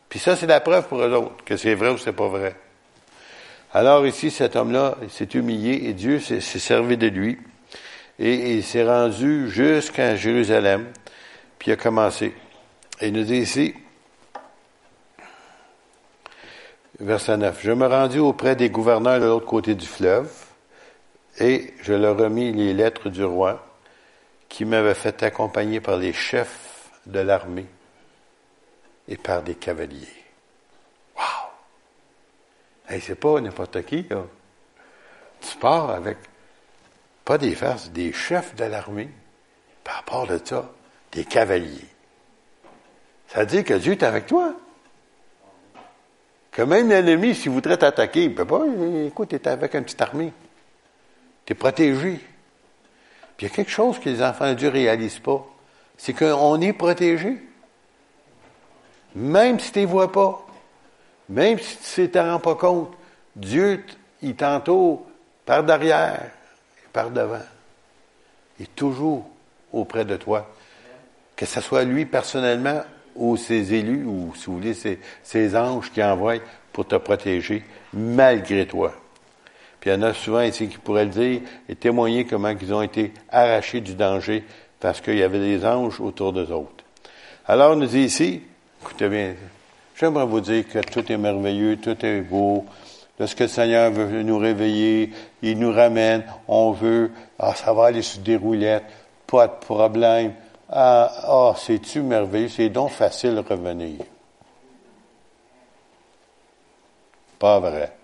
[0.09, 2.55] Puis ça, c'est la preuve pour eux autres, que c'est vrai ou c'est pas vrai.
[3.71, 7.37] Alors ici, cet homme-là, il s'est humilié et Dieu s'est servi de lui.
[8.17, 10.87] Et il s'est rendu jusqu'à Jérusalem,
[11.59, 12.33] puis il a commencé.
[13.01, 13.75] Et il nous dit ici,
[16.99, 20.33] verset 9, Je me rendis auprès des gouverneurs de l'autre côté du fleuve,
[21.39, 23.63] et je leur remis les lettres du roi,
[24.55, 27.65] qui m'avait fait accompagner par les chefs de l'armée
[29.05, 30.23] et par des cavaliers.
[31.17, 31.49] Wow!
[32.87, 34.23] Hey, c'est pas n'importe qui, là.
[35.41, 36.19] Tu pars avec
[37.25, 39.09] pas des farces, des chefs de l'armée,
[39.83, 40.71] par rapport de ça,
[41.11, 41.89] des cavaliers.
[43.27, 44.53] Ça veut dire que Dieu est avec toi.
[46.51, 48.63] Que même l'ennemi, s'il voudrait t'attaquer, il peut pas.
[49.05, 50.31] Écoute, tu avec une petite armée.
[51.45, 52.21] Tu es protégé.
[53.37, 55.45] Puis il y a quelque chose que les enfants de Dieu ne réalisent pas.
[55.97, 57.37] C'est qu'on est protégé.
[59.15, 60.45] Même si tu ne vois pas.
[61.29, 62.93] Même si tu ne t'en rends pas compte.
[63.35, 63.83] Dieu,
[64.21, 65.05] il t'entoure
[65.45, 66.31] par derrière
[66.77, 67.39] et par devant.
[68.59, 69.27] Il est toujours
[69.73, 70.49] auprès de toi.
[71.35, 72.81] Que ce soit lui personnellement
[73.15, 76.39] ou ses élus ou, si vous voulez, ses, ses anges qui envoient
[76.71, 78.93] pour te protéger malgré toi.
[79.85, 82.81] Il y en a souvent ici qui pourraient le dire et témoigner comment ils ont
[82.81, 84.43] été arrachés du danger
[84.79, 86.83] parce qu'il y avait des anges autour d'eux autres.
[87.47, 88.41] Alors, on nous dit ici,
[88.81, 89.35] écoutez bien,
[89.95, 92.65] j'aimerais vous dire que tout est merveilleux, tout est beau.
[93.19, 95.11] Lorsque le Seigneur veut nous réveiller,
[95.43, 98.85] il nous ramène, on veut, ah, ça va aller sur des roulettes,
[99.27, 100.33] pas de problème.
[100.69, 103.99] Ah, ah c'est-tu merveilleux, c'est donc facile de revenir.
[107.37, 107.94] Pas vrai.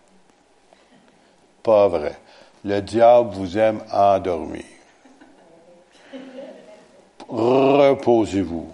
[1.64, 2.18] Pas vrai.
[2.64, 4.64] Le diable vous aime endormir.
[7.28, 8.72] Reposez-vous.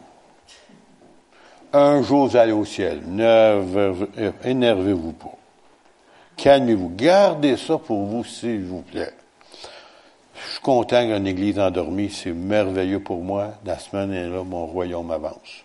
[1.74, 3.02] Un jour, vous allez au ciel.
[4.44, 5.36] Énervez-vous pas.
[6.38, 6.92] Calmez-vous.
[6.96, 9.14] Gardez ça pour vous, s'il vous plaît.
[10.36, 13.54] Je suis content qu'une église endormie, c'est merveilleux pour moi.
[13.66, 15.64] La semaine est là, mon royaume avance.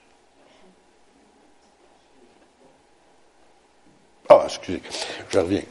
[4.28, 4.82] Ah, excusez,
[5.28, 5.62] je reviens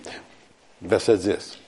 [0.81, 1.59] verset 10.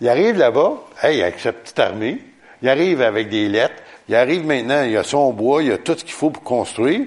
[0.00, 2.18] Il arrive là-bas, hey, avec sa petite armée,
[2.62, 5.96] il arrive avec des lettres, il arrive maintenant, il a son bois, il a tout
[5.96, 7.06] ce qu'il faut pour construire.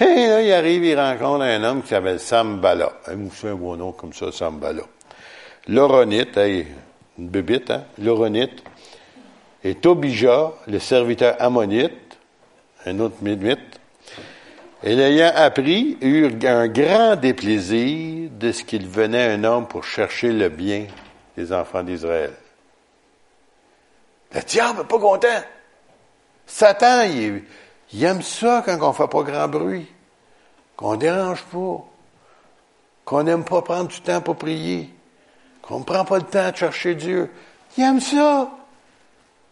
[0.00, 2.92] Et là, il arrive, il rencontre un homme qui s'appelle Sambala.
[3.10, 4.82] Il fait un beau nom comme ça, Sambala.
[5.66, 6.66] L'Oronite, hey,
[7.18, 7.84] une bébite, hein?
[7.98, 8.62] L'Oronite.
[9.64, 12.16] Et Tobija, le serviteur ammonite,
[12.86, 13.80] un autre mythe,
[14.82, 20.32] et l'ayant appris, eut un grand déplaisir de ce qu'il venait un homme pour chercher
[20.32, 20.86] le bien
[21.36, 22.32] des enfants d'Israël.
[24.32, 25.42] Le diable n'est pas content.
[26.46, 29.86] Satan, il, aime ça quand on ne fait pas grand bruit,
[30.76, 31.84] qu'on ne dérange pas,
[33.04, 34.90] qu'on n'aime pas prendre du temps pour prier,
[35.60, 37.30] qu'on ne prend pas le temps de chercher Dieu.
[37.76, 38.50] Il aime ça.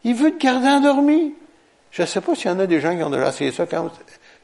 [0.05, 1.35] Il veut te garder endormi.
[1.91, 3.67] Je ne sais pas s'il y en a des gens qui ont déjà essayé ça
[3.67, 3.91] quand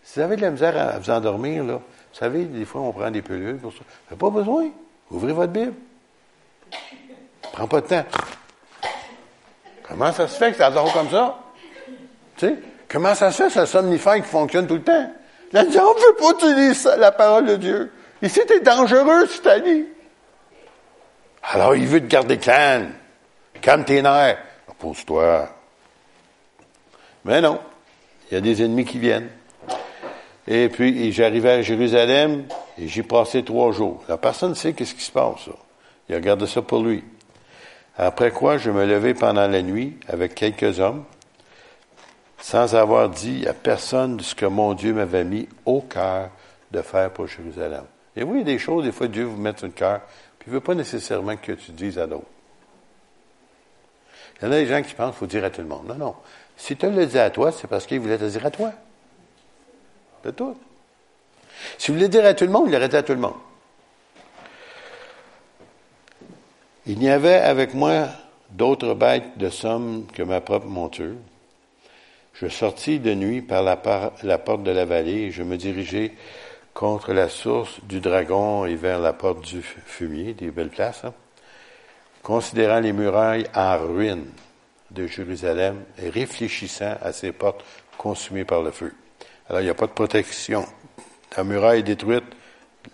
[0.02, 2.92] si vous avez de la misère à vous endormir, là, vous savez, des fois, on
[2.92, 3.80] prend des pilules pour ça.
[4.10, 4.68] Vous pas besoin.
[5.10, 5.74] Ouvrez votre Bible.
[7.52, 8.04] Prends pas de temps.
[9.82, 11.38] Comment ça se fait que ça dort comme ça?
[12.36, 12.56] Tu sais?
[12.88, 15.12] Comment ça se fait, ce somnifère qui fonctionne tout le temps?
[15.52, 17.92] La diable ne veut pas utiliser la parole de Dieu.
[18.20, 19.86] Ici, es dangereux si t'as dit.
[21.42, 22.92] Alors, il veut te garder calme.
[23.60, 24.38] Calme tes nerfs.
[24.68, 25.48] Repose-toi.
[27.24, 27.60] Mais non.
[28.30, 29.28] Il y a des ennemis qui viennent.
[30.48, 32.44] Et puis, j'arrivais à Jérusalem
[32.78, 34.02] et j'y passé trois jours.
[34.08, 35.48] La personne ne sait qu'est-ce qui se passe.
[36.08, 37.04] Il a gardé ça pour lui.
[37.96, 41.04] Après quoi, je me levai pendant la nuit avec quelques hommes,
[42.38, 46.30] sans avoir dit à personne ce que mon Dieu m'avait mis au cœur
[46.70, 47.84] de faire pour Jérusalem.
[48.16, 50.00] Et oui, il y a des choses, des fois, Dieu vous met le cœur,
[50.38, 52.24] puis il ne veut pas nécessairement que tu dises à d'autres.
[54.40, 55.86] Il y en a des gens qui pensent qu'il faut dire à tout le monde.
[55.86, 56.14] Non, non.
[56.56, 58.72] Si tu le dis à toi, c'est parce qu'il voulait te dire à toi.
[60.30, 60.56] Tout.
[61.78, 63.34] Si vous voulez dire à tout le monde, il l'aurait dit à tout le monde.
[66.86, 68.08] Il n'y avait avec moi
[68.50, 71.14] d'autres bêtes de somme que ma propre monture.
[72.34, 76.12] Je sortis de nuit par la, porte de la vallée et je me dirigeai
[76.74, 81.12] contre la source du dragon et vers la porte du fumier, des belles places, hein.
[82.22, 84.26] considérant les murailles en ruine
[84.90, 87.64] de Jérusalem et réfléchissant à ces portes
[87.96, 88.92] consumées par le feu.
[89.48, 90.66] Alors, il n'y a pas de protection.
[91.36, 92.24] La muraille est détruite,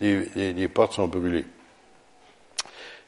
[0.00, 1.46] les, portes sont brûlées.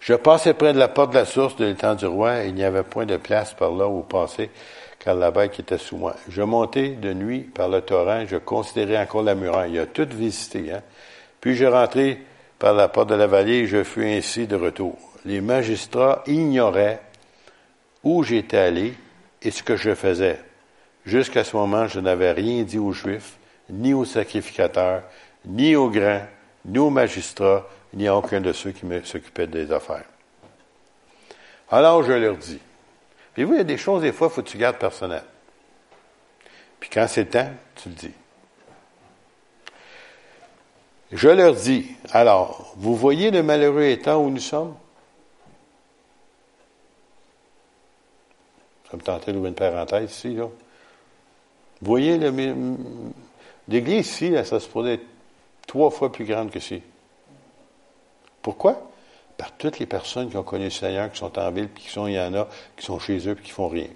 [0.01, 2.55] Je passais près de la porte de la source de l'étang du roi et il
[2.55, 4.51] n'y avait point de place par là où passer,
[4.99, 6.17] car la bête était sous moi.
[6.29, 9.73] Je montais de nuit par le torrent, je considérais encore la muraille.
[9.73, 10.83] Il a tout visité, hein.
[11.41, 12.19] Puis je rentrai
[12.59, 14.99] par la porte de la vallée et je fus ainsi de retour.
[15.25, 17.01] Les magistrats ignoraient
[18.03, 18.95] où j'étais allé
[19.43, 20.39] et ce que je faisais.
[21.11, 23.37] Jusqu'à ce moment, je n'avais rien dit aux Juifs,
[23.69, 25.03] ni aux sacrificateurs,
[25.45, 26.25] ni aux grands,
[26.65, 30.05] ni aux magistrats, ni à aucun de ceux qui s'occupaient des affaires.
[31.69, 32.61] Alors je leur dis,
[33.35, 35.25] puis vous, il y a des choses, des fois, il faut que tu gardes personnel.
[36.79, 38.15] Puis quand c'est temps, tu le dis.
[41.11, 44.77] Je leur dis, alors, vous voyez le malheureux état où nous sommes?
[48.89, 50.47] Ça me tentait d'ouvrir une parenthèse ici, là.
[51.83, 52.19] Vous voyez
[53.69, 55.07] l'église ici, ça se pourrait être
[55.67, 56.83] trois fois plus grande que ci.
[58.43, 58.91] Pourquoi?
[59.37, 61.91] Par toutes les personnes qui ont connu le Seigneur, qui sont en ville, puis qui
[61.91, 63.89] sont, il y en a, qui sont chez eux, puis qui font rien.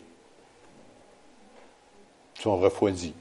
[2.35, 3.15] Qui sont refroidis.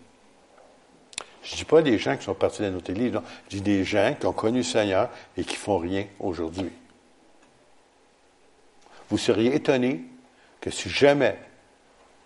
[1.43, 3.23] Je ne dis pas des gens qui sont partis de notre église, non.
[3.49, 6.71] Je dis des gens qui ont connu le Seigneur et qui font rien aujourd'hui.
[9.09, 10.03] Vous seriez étonné
[10.61, 11.37] que si jamais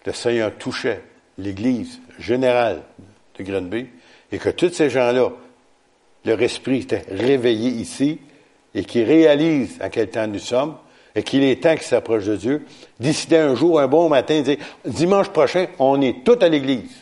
[0.06, 1.04] le Seigneur touchait
[1.38, 2.84] l'Église générale
[3.38, 3.88] de Grenby
[4.32, 5.32] et que tous ces gens-là,
[6.26, 8.20] leur esprit était réveillé ici
[8.74, 10.78] et qui réalisent à quel temps nous sommes
[11.16, 12.66] et qu'il est temps qu'ils s'approchent de Dieu,
[13.00, 16.96] décider un jour, un bon matin, dire dimanche prochain, on est tous à l'Église.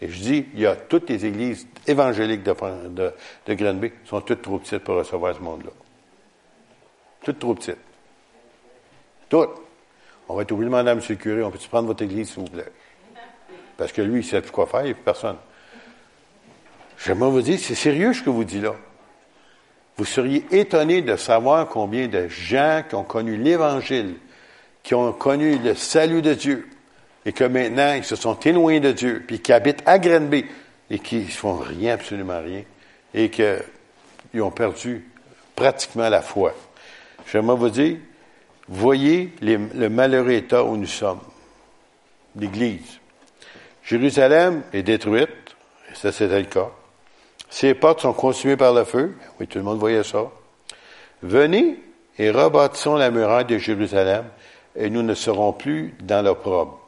[0.00, 2.52] Et je dis, il y a toutes les églises évangéliques de,
[2.88, 3.12] de,
[3.46, 5.70] de sont toutes trop petites pour recevoir ce monde-là.
[7.22, 7.76] Toutes trop petites.
[9.28, 9.50] Toutes.
[10.28, 11.00] On va être obligé de demander à M.
[11.08, 12.72] le curé, on peut-tu prendre votre église, s'il vous plaît?
[13.76, 15.36] Parce que lui, il sait quoi faire, il n'y a plus personne.
[17.04, 18.74] J'aimerais vous dire, c'est sérieux ce que vous dites là.
[19.96, 24.14] Vous seriez étonné de savoir combien de gens qui ont connu l'Évangile,
[24.82, 26.68] qui ont connu le salut de Dieu,
[27.26, 30.46] et que maintenant ils se sont éloignés de Dieu, puis qui habitent à Grenby,
[30.90, 32.62] et qui ne font rien, absolument rien,
[33.14, 35.04] et qu'ils ont perdu
[35.54, 36.54] pratiquement la foi.
[37.30, 37.96] J'aimerais vous dire,
[38.68, 41.20] voyez le malheureux état où nous sommes,
[42.36, 42.98] l'Église.
[43.84, 45.56] Jérusalem est détruite,
[45.90, 46.70] et ça c'était le cas.
[47.50, 49.14] Ses portes sont consumées par le feu.
[49.38, 50.30] Oui, tout le monde voyait ça.
[51.22, 51.78] Venez
[52.18, 54.24] et rebâtissons la muraille de Jérusalem,
[54.76, 56.78] et nous ne serons plus dans l'opprobre.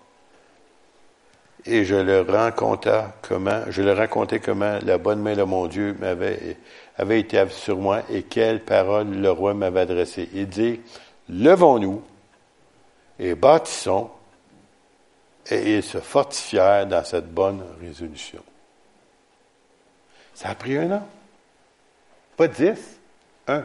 [1.67, 6.59] Et je leur racontais comment, je racontais comment la bonne main de mon Dieu m'avait,
[6.99, 10.29] avait été sur moi et quelles paroles le roi m'avait adressées.
[10.35, 10.81] Il dit,
[11.31, 12.03] levons-nous
[13.19, 14.11] et bâtissons
[15.51, 18.43] et ils se fortifièrent dans cette bonne résolution.
[20.35, 21.09] Ça a pris un an.
[22.37, 22.99] Pas dix,
[23.47, 23.65] un.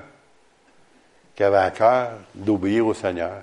[1.35, 3.41] Qui avait à cœur d'obéir au Seigneur,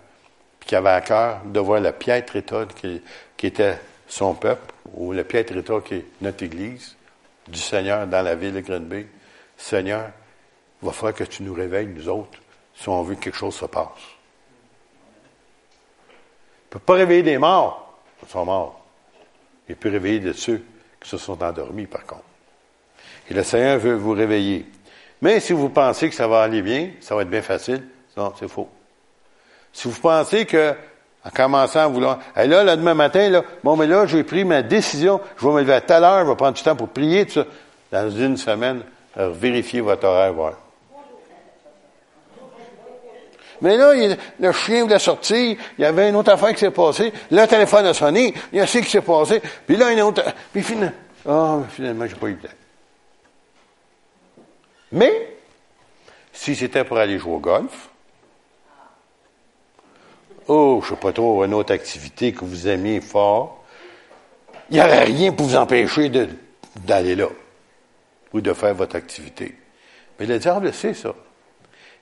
[0.60, 3.02] puis qui avait à cœur de voir le piètre état qui,
[3.42, 6.94] était son peuple, ou le piètre état qui est notre Église,
[7.48, 9.06] du Seigneur dans la ville de Grenby.
[9.56, 10.10] Seigneur,
[10.82, 12.38] il va falloir que tu nous réveilles, nous autres,
[12.74, 13.88] si on veut que quelque chose se passe.
[16.08, 17.85] Il ne peut pas réveiller des morts
[18.28, 18.80] sont morts.
[19.68, 20.62] Il peut réveiller de ceux
[21.00, 22.22] qui se sont endormis, par contre.
[23.30, 24.66] Et le Seigneur veut vous réveiller.
[25.22, 27.82] Mais si vous pensez que ça va aller bien, ça va être bien facile,
[28.16, 28.68] non, c'est faux.
[29.72, 30.74] Si vous pensez que,
[31.24, 34.44] en commençant à vouloir, et là, le demain matin, là, bon, mais là, j'ai pris
[34.44, 36.88] ma décision, je vais me lever à telle heure, je vais prendre du temps pour
[36.88, 37.46] prier, tout ça.
[37.92, 38.82] Dans une semaine,
[39.16, 40.52] vérifiez votre horaire, voir.
[43.60, 43.92] Mais là,
[44.38, 47.86] le chien voulait sortir, il y avait une autre affaire qui s'est passée, le téléphone
[47.86, 50.22] a sonné, il y a ce qui s'est passé, puis là, une autre...
[50.52, 50.92] Puis finalement,
[51.26, 52.54] oh, finalement, j'ai pas eu le temps.
[54.92, 55.36] Mais,
[56.32, 57.90] si c'était pour aller jouer au golf,
[60.48, 63.64] oh, je sais pas trop, une autre activité que vous aimiez fort,
[64.70, 66.10] il n'y aurait rien pour vous empêcher
[66.76, 67.28] d'aller là
[68.32, 69.56] ou de faire votre activité.
[70.18, 71.14] Mais le diable sait ça.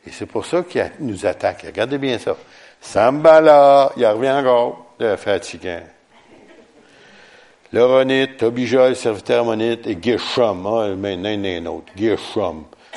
[0.07, 1.63] Et c'est pour ça qu'il nous attaque.
[1.67, 2.37] Regardez bien ça.
[2.81, 5.81] Sambala, il revient encore, le fatigant.
[7.73, 11.93] L'Oronite, Tobijah, le serviteur monite, et Geshom, hein, maintenant il y un autre,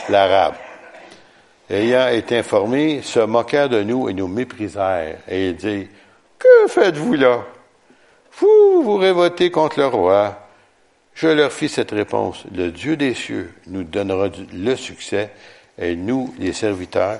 [0.09, 0.55] l'arabe.
[1.69, 5.17] Ayant été informés, se moquèrent de nous et nous méprisèrent.
[5.27, 5.87] Et il dit,
[6.37, 7.43] que faites-vous là?
[8.39, 10.37] Vous vous révoltez contre le roi.
[11.15, 12.43] Je leur fis cette réponse.
[12.53, 15.31] Le Dieu des cieux nous donnera le succès
[15.77, 17.19] et nous, les serviteurs,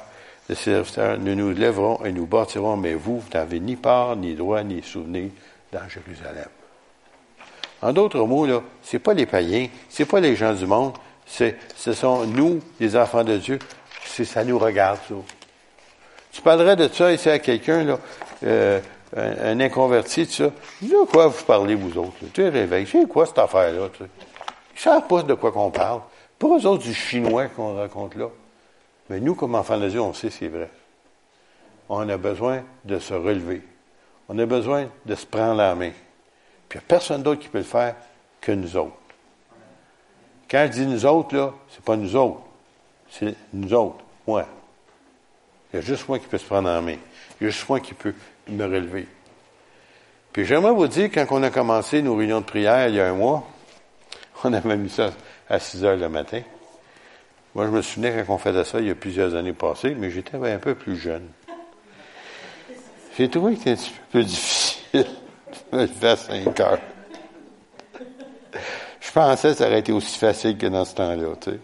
[0.49, 4.35] les serviteurs, nous nous lèverons et nous bâtirons, mais vous, vous n'avez ni part, ni
[4.35, 5.29] droit, ni souvenir
[5.71, 6.47] dans Jérusalem.
[7.81, 10.93] En d'autres mots, là, c'est pas les païens, c'est pas les gens du monde,
[11.25, 13.59] c'est, ce sont nous, les enfants de Dieu,
[14.05, 15.15] c'est ça nous regarde, ça.
[16.31, 17.99] Tu parlerais de ça ici à quelqu'un, là,
[18.43, 18.79] euh,
[19.15, 20.25] un, inconverti,
[20.81, 22.13] de quoi vous parlez, vous autres?
[22.33, 22.85] Tu es réveillé.
[22.85, 23.89] C'est quoi cette affaire-là?
[23.93, 24.09] Tu sais?
[24.75, 26.01] Savent pas de quoi qu'on parle.
[26.37, 28.27] Pour eux autres, du chinois qu'on raconte là.
[29.09, 30.69] Mais nous, comme enfants de Dieu, on sait c'est vrai.
[31.89, 33.61] On a besoin de se relever.
[34.29, 35.91] On a besoin de se prendre la main.
[36.67, 37.95] Puis il n'y a personne d'autre qui peut le faire
[38.41, 38.97] que nous autres.
[40.49, 42.41] Quand je dis nous autres, là, c'est pas nous autres.
[43.09, 44.03] C'est nous autres.
[44.25, 44.45] Moi.
[45.71, 46.97] Il y a juste moi qui peux se prendre en main.
[47.39, 48.13] Il y a juste moi qui peux
[48.47, 49.07] me relever.
[50.31, 53.07] Puis j'aimerais vous dire, quand on a commencé nos réunions de prière il y a
[53.07, 53.47] un mois,
[54.43, 55.11] on avait mis ça
[55.49, 56.41] à 6 heures le matin.
[57.57, 60.11] Moi, je me souvenais quand on faisait ça il y a plusieurs années passées, mais
[60.11, 61.27] j'étais un peu plus jeune.
[63.17, 65.07] J'ai trouvé que c'était un petit peu difficile
[65.73, 66.77] de à 5 heures.
[69.01, 71.59] Je pensais que ça aurait été aussi facile que dans ce temps-là, tu sais.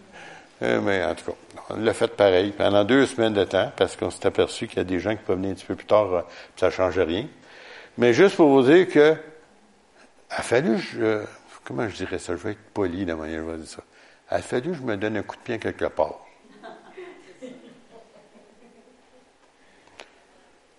[0.62, 1.36] Euh, mais en tout cas,
[1.70, 4.80] on l'a fait pareil pendant deux semaines de temps parce qu'on s'est aperçu qu'il y
[4.80, 6.22] a des gens qui peuvent venir un petit peu plus tard, euh,
[6.56, 7.28] ça ne change rien.
[7.98, 9.14] Mais juste pour vous dire que,
[10.30, 11.22] a fallu, je,
[11.62, 13.84] comment je dirais ça, je vais être poli de manière je vais dire ça.
[14.30, 16.20] A fallu que je me donne un coup de pied quelque part.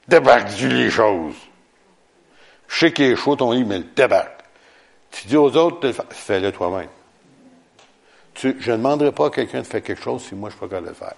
[0.08, 1.36] Débarque-tu les choses.
[2.68, 4.44] Je sais qu'il est chaud ton lit, mais le débarque.
[5.12, 6.90] Tu dis aux autres, fais-le toi-même
[8.42, 10.68] je ne demanderai pas à quelqu'un de faire quelque chose si moi je ne suis
[10.68, 11.16] pas capable de le faire.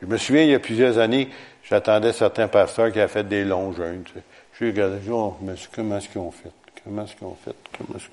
[0.00, 1.30] Je me souviens, il y a plusieurs années,
[1.64, 4.04] j'attendais certains pasteurs qui avaient fait des longs jeûnes.
[4.04, 4.22] Tu sais.
[4.58, 6.52] Je regardais, je oh, mais comment est-ce qu'ils ont fait?
[6.84, 7.56] Comment est-ce qu'ils ont fait?
[7.76, 8.06] Comment est-ce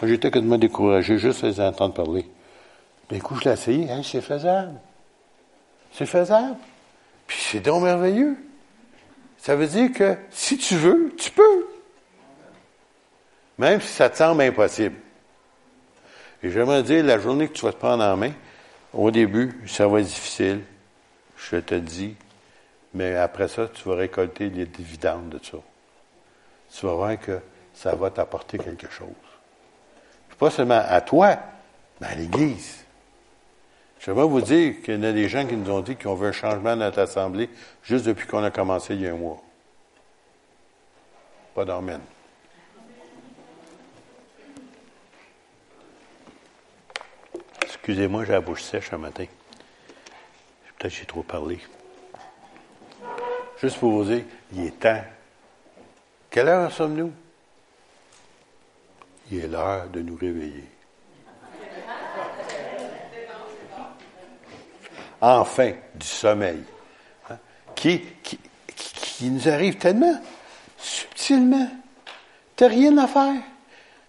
[0.00, 2.28] Moi, j'étais quasiment découragé, juste les entendre parler.
[3.10, 4.74] D'un coup, je l'ai essayé, hein, c'est faisable.
[5.92, 6.56] C'est faisable.
[7.26, 8.36] Puis c'est donc merveilleux.
[9.38, 11.66] Ça veut dire que si tu veux, tu peux.
[13.58, 14.96] Même si ça te semble impossible.
[16.42, 18.32] Et j'aimerais dire, la journée que tu vas te prendre en main,
[18.92, 20.60] au début, ça va être difficile,
[21.36, 22.14] je te dis,
[22.94, 25.58] mais après ça, tu vas récolter les dividendes de ça.
[26.72, 27.40] Tu vas voir que
[27.74, 29.08] ça va t'apporter quelque chose.
[30.38, 31.36] Pas seulement à toi,
[32.00, 32.84] mais à l'Église.
[33.98, 36.28] Je vais vous dire qu'il y a des gens qui nous ont dit qu'on veut
[36.28, 37.50] un changement dans notre assemblée
[37.82, 39.42] juste depuis qu'on a commencé il y a un mois.
[41.54, 42.00] Pas d'emmène.
[47.62, 49.24] Excusez-moi, j'ai la bouche sèche un matin.
[50.78, 51.58] Peut-être j'ai trop parlé.
[53.60, 54.22] Juste pour vous dire,
[54.52, 55.02] il est temps.
[56.30, 57.12] Quelle heure sommes-nous?
[59.30, 60.68] Il est l'heure de nous réveiller.
[65.20, 66.62] Enfin, du sommeil.
[67.28, 67.38] Hein,
[67.74, 68.38] qui, qui,
[68.74, 70.20] qui, nous arrive tellement
[70.78, 71.68] subtilement.
[72.56, 73.42] Tu n'as rien à faire.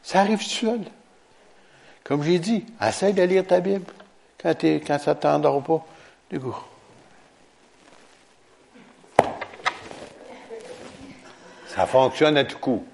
[0.03, 0.81] Ça arrive seul.
[2.03, 3.85] Comme j'ai dit, essaye de lire ta Bible
[4.41, 5.85] quand, quand ça ne t'endort pas.
[6.29, 6.55] Du coup.
[11.67, 12.85] Ça fonctionne à tout coup.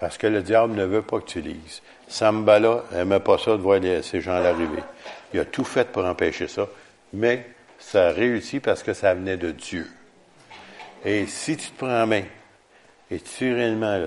[0.00, 1.82] Parce que le diable ne veut pas que tu lises.
[2.06, 4.82] Sambala n'aimait pas ça de voir ces gens-là arriver.
[5.34, 6.66] Il a tout fait pour empêcher ça,
[7.12, 7.46] mais
[7.78, 9.86] ça a réussi parce que ça venait de Dieu.
[11.04, 12.22] Et si tu te prends en main,
[13.10, 13.54] et tu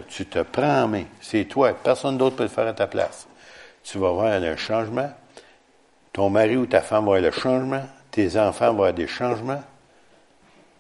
[0.08, 3.28] tu te prends en main, c'est toi, personne d'autre peut le faire à ta place
[3.84, 5.10] tu vas voir un changement.
[6.14, 7.84] Ton mari ou ta femme va avoir le changement.
[8.12, 9.64] Tes enfants vont avoir des changements.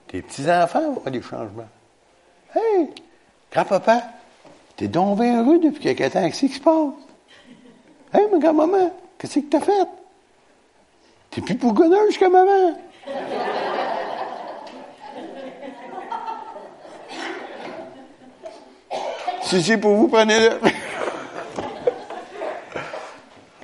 [0.07, 1.69] Tes petits-enfants vont avoir des changements.
[2.53, 2.89] Hey,
[3.51, 4.03] grand-papa,
[4.81, 6.27] t'es donc bien heureux depuis quelque temps.
[6.27, 6.95] Qu'est-ce qui se passe?
[8.11, 9.87] Hey, ma grand-maman, qu'est-ce que t'as fait?
[11.29, 12.79] T'es plus bougonneuse comme avant.
[19.43, 20.59] si c'est pour vous, prenez-le.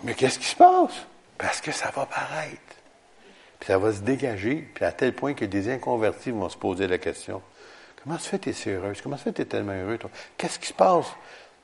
[0.03, 1.07] Mais qu'est-ce qui se passe?
[1.39, 2.61] Parce que ça va paraître.
[3.59, 6.87] Puis ça va se dégager, puis à tel point que des inconvertis vont se poser
[6.87, 7.41] la question.
[8.03, 9.01] Comment se fait que tu es heureuse?
[9.01, 10.09] Comment se fait que tu es tellement heureux, toi?
[10.37, 11.07] Qu'est-ce qui se passe?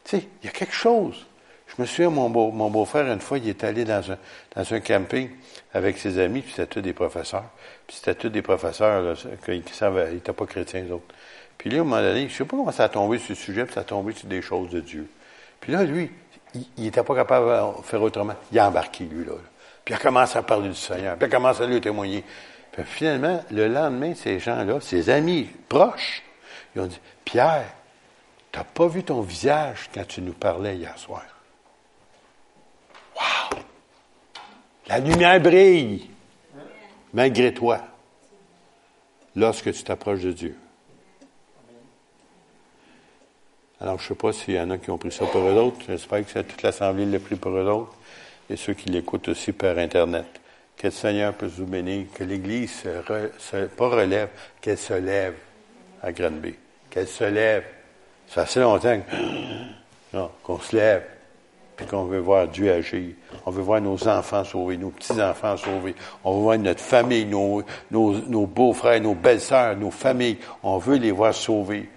[0.03, 1.25] Tu sais, il y a quelque chose.
[1.67, 4.17] Je me souviens, mon, beau, mon beau-frère, une fois, il est allé dans un,
[4.55, 5.29] dans un camping
[5.73, 7.45] avec ses amis, puis c'était tous des professeurs.
[7.87, 9.13] Puis c'était tous des professeurs là,
[9.43, 11.15] qui, n'étaient pas chrétiens, les autres.
[11.57, 13.35] Puis là, à un moment donné, je ne sais pas comment ça a tombé sur
[13.35, 15.07] ce sujet, puis ça a tombé sur des choses de Dieu.
[15.59, 16.11] Puis là, lui,
[16.53, 18.35] il n'était pas capable de faire autrement.
[18.51, 19.33] Il a embarqué, lui, là.
[19.83, 21.17] Puis il a commencé à parler du Seigneur.
[21.17, 22.23] Puis il a commencé à lui témoigner.
[22.73, 26.23] Puis finalement, le lendemain, ces gens-là, ses amis proches,
[26.75, 27.71] ils ont dit, Pierre,
[28.51, 31.23] tu n'as pas vu ton visage quand tu nous parlais hier soir.
[33.15, 33.59] Wow!
[34.87, 36.09] La lumière brille,
[37.13, 37.79] malgré toi,
[39.35, 40.57] lorsque tu t'approches de Dieu.
[43.79, 45.55] Alors, je ne sais pas s'il y en a qui ont pris ça pour eux
[45.55, 45.79] autres.
[45.87, 47.93] J'espère que toute l'Assemblée l'a pris pour eux autres.
[48.49, 50.39] Et ceux qui l'écoutent aussi par Internet.
[50.77, 52.05] Que le Seigneur puisse vous bénir.
[52.13, 52.89] Que l'Église se,
[53.39, 54.29] se, pas relève,
[54.61, 55.35] qu'elle se lève
[56.01, 56.55] à Granby.
[56.89, 57.63] Qu'elle se lève.
[58.27, 58.99] Ça fait longtemps
[60.43, 61.03] qu'on se lève.
[61.75, 63.13] Puis qu'on veut voir Dieu agir.
[63.45, 65.95] On veut voir nos enfants sauvés, nos petits-enfants sauvés.
[66.23, 70.37] On veut voir notre famille, nos, nos, nos beaux-frères, nos belles-sœurs, nos familles.
[70.61, 71.89] On veut les voir sauvés.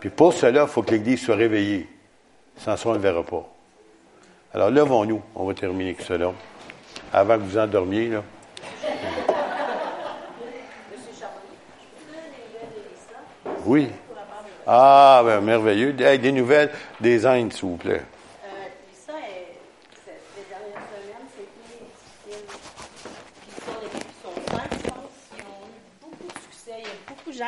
[0.00, 1.88] Puis pour cela, il faut que l'Église soit réveillée.
[2.56, 3.48] Sans ça, on ne le verra pas.
[4.54, 5.22] Alors, levons-nous.
[5.34, 6.32] On va terminer avec cela.
[7.12, 8.22] Avant que vous endormiez, là.
[13.64, 13.88] Oui.
[14.66, 15.92] Ah, ben, merveilleux.
[15.92, 18.02] Des nouvelles des Indes, s'il vous plaît.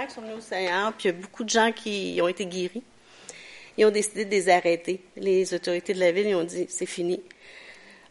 [0.06, 2.46] qui sont venus au Seigneur, puis il y a beaucoup de gens qui ont été
[2.46, 2.82] guéris.
[3.76, 5.00] Ils ont décidé de les arrêter.
[5.16, 7.20] Les autorités de la ville, ont dit, c'est fini.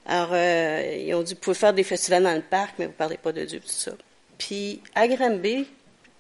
[0.06, 2.92] Alors, euh, ils ont dit, vous pouvez faire des festivals dans le parc, mais vous
[2.92, 3.92] ne parlez pas de Dieu, tout ça.
[4.38, 5.68] Puis, à Granby,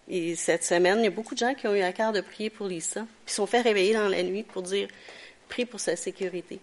[0.09, 2.21] et cette semaine, il y a beaucoup de gens qui ont eu à cœur de
[2.21, 4.87] prier pour Lisa, puis sont fait réveiller dans la nuit pour dire,
[5.49, 6.59] prie pour sa sécurité.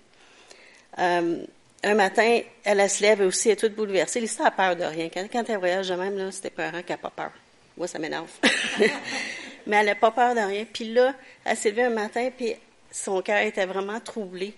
[0.98, 1.44] Euh,
[1.82, 4.20] un matin, elle, se lève aussi, elle est toute bouleversée.
[4.20, 5.08] Lisa a peur de rien.
[5.08, 7.32] Quand, elle voyage de même, c'était peurant qu'elle n'a pas peur.
[7.76, 8.30] Moi, ça m'énerve.
[9.66, 10.66] Mais elle n'a pas peur de rien.
[10.70, 11.14] Puis là,
[11.44, 12.54] elle s'est levée un matin, puis
[12.90, 14.54] son cœur était vraiment troublé.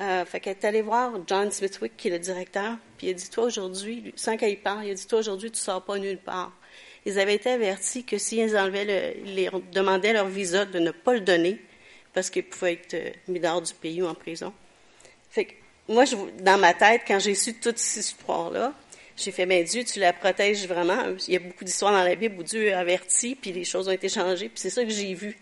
[0.00, 3.12] Euh, fait qu'elle est allée voir John Smithwick, qui est le directeur, puis il a
[3.12, 5.98] dit, toi aujourd'hui, sans qu'elle parle, il a dit, toi aujourd'hui, tu ne sors pas
[5.98, 6.52] nulle part.
[7.06, 11.14] Ils avaient été avertis que s'ils enlevaient le, ils demandaient leur visa de ne pas
[11.14, 11.60] le donner,
[12.12, 14.52] parce qu'ils pouvaient être euh, mis dehors du pays ou en prison.
[15.30, 15.52] Fait que
[15.88, 18.72] moi, je, dans ma tête, quand j'ai su toute cette histoire-là,
[19.16, 21.14] j'ai fait, ben Dieu, tu la protèges vraiment.
[21.28, 23.86] Il y a beaucoup d'histoires dans la Bible où Dieu a averti, puis les choses
[23.86, 25.38] ont été changées, puis c'est ça que j'ai vu.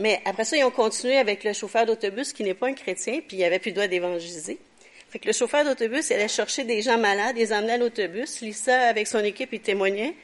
[0.00, 3.20] Mais après ça, ils ont continué avec le chauffeur d'autobus qui n'est pas un chrétien,
[3.26, 4.58] puis il avait plus le droit d'évangéliser.
[5.10, 8.40] Fait que le chauffeur d'autobus, il allait chercher des gens malades, les emmenait à l'autobus.
[8.40, 10.14] Lisa, avec son équipe, il témoignait.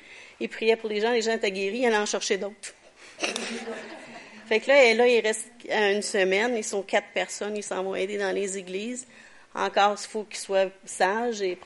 [0.41, 2.75] Il priait pour les gens, les gens étaient guéris, il allait en chercher d'autres.
[4.49, 7.95] fait que là, là, il reste une semaine, ils sont quatre personnes, ils s'en vont
[7.95, 9.07] aider dans les églises.
[9.55, 11.59] Encore, il faut qu'ils soient sages et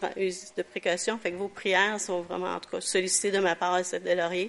[0.56, 1.16] de précaution.
[1.18, 4.02] Fait que vos prières sont vraiment, en tout cas, sollicitées de ma part à cette
[4.02, 4.48] de Laurier.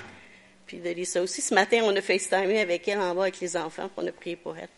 [0.71, 1.41] Puis de Lisa aussi.
[1.41, 4.11] Ce matin, on a FaceTimé avec elle en bas avec les enfants, pour on a
[4.13, 4.69] prié pour elle.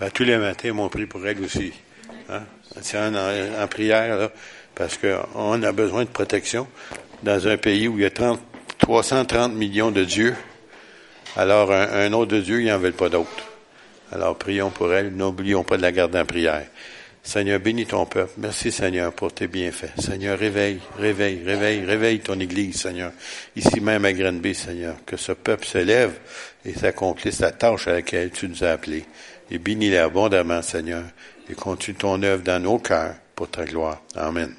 [0.00, 1.74] Ben, tous les matins, on prie pour elle aussi.
[2.30, 2.44] Hein?
[2.74, 4.32] En, en, prière, là,
[4.74, 6.66] parce qu'on a besoin de protection
[7.22, 8.40] dans un pays où il y a 30,
[8.78, 10.34] 330 millions de dieux.
[11.36, 13.28] Alors, un, un autre de Dieu, il n'en veut pas d'autre.
[14.10, 15.10] Alors, prions pour elle.
[15.10, 16.64] N'oublions pas de la garder en prière.
[17.26, 18.34] Seigneur, bénis ton peuple.
[18.38, 20.00] Merci, Seigneur, pour tes bienfaits.
[20.00, 23.10] Seigneur, réveille, réveille, réveille, réveille ton Église, Seigneur.
[23.56, 24.94] Ici même à Granby, Seigneur.
[25.04, 26.12] Que ce peuple se lève
[26.64, 29.04] et s'accomplisse la tâche à laquelle tu nous as appelés.
[29.50, 31.02] Et bénis-les abondamment, Seigneur.
[31.50, 34.02] Et continue ton œuvre dans nos cœurs pour ta gloire.
[34.14, 34.54] Amen.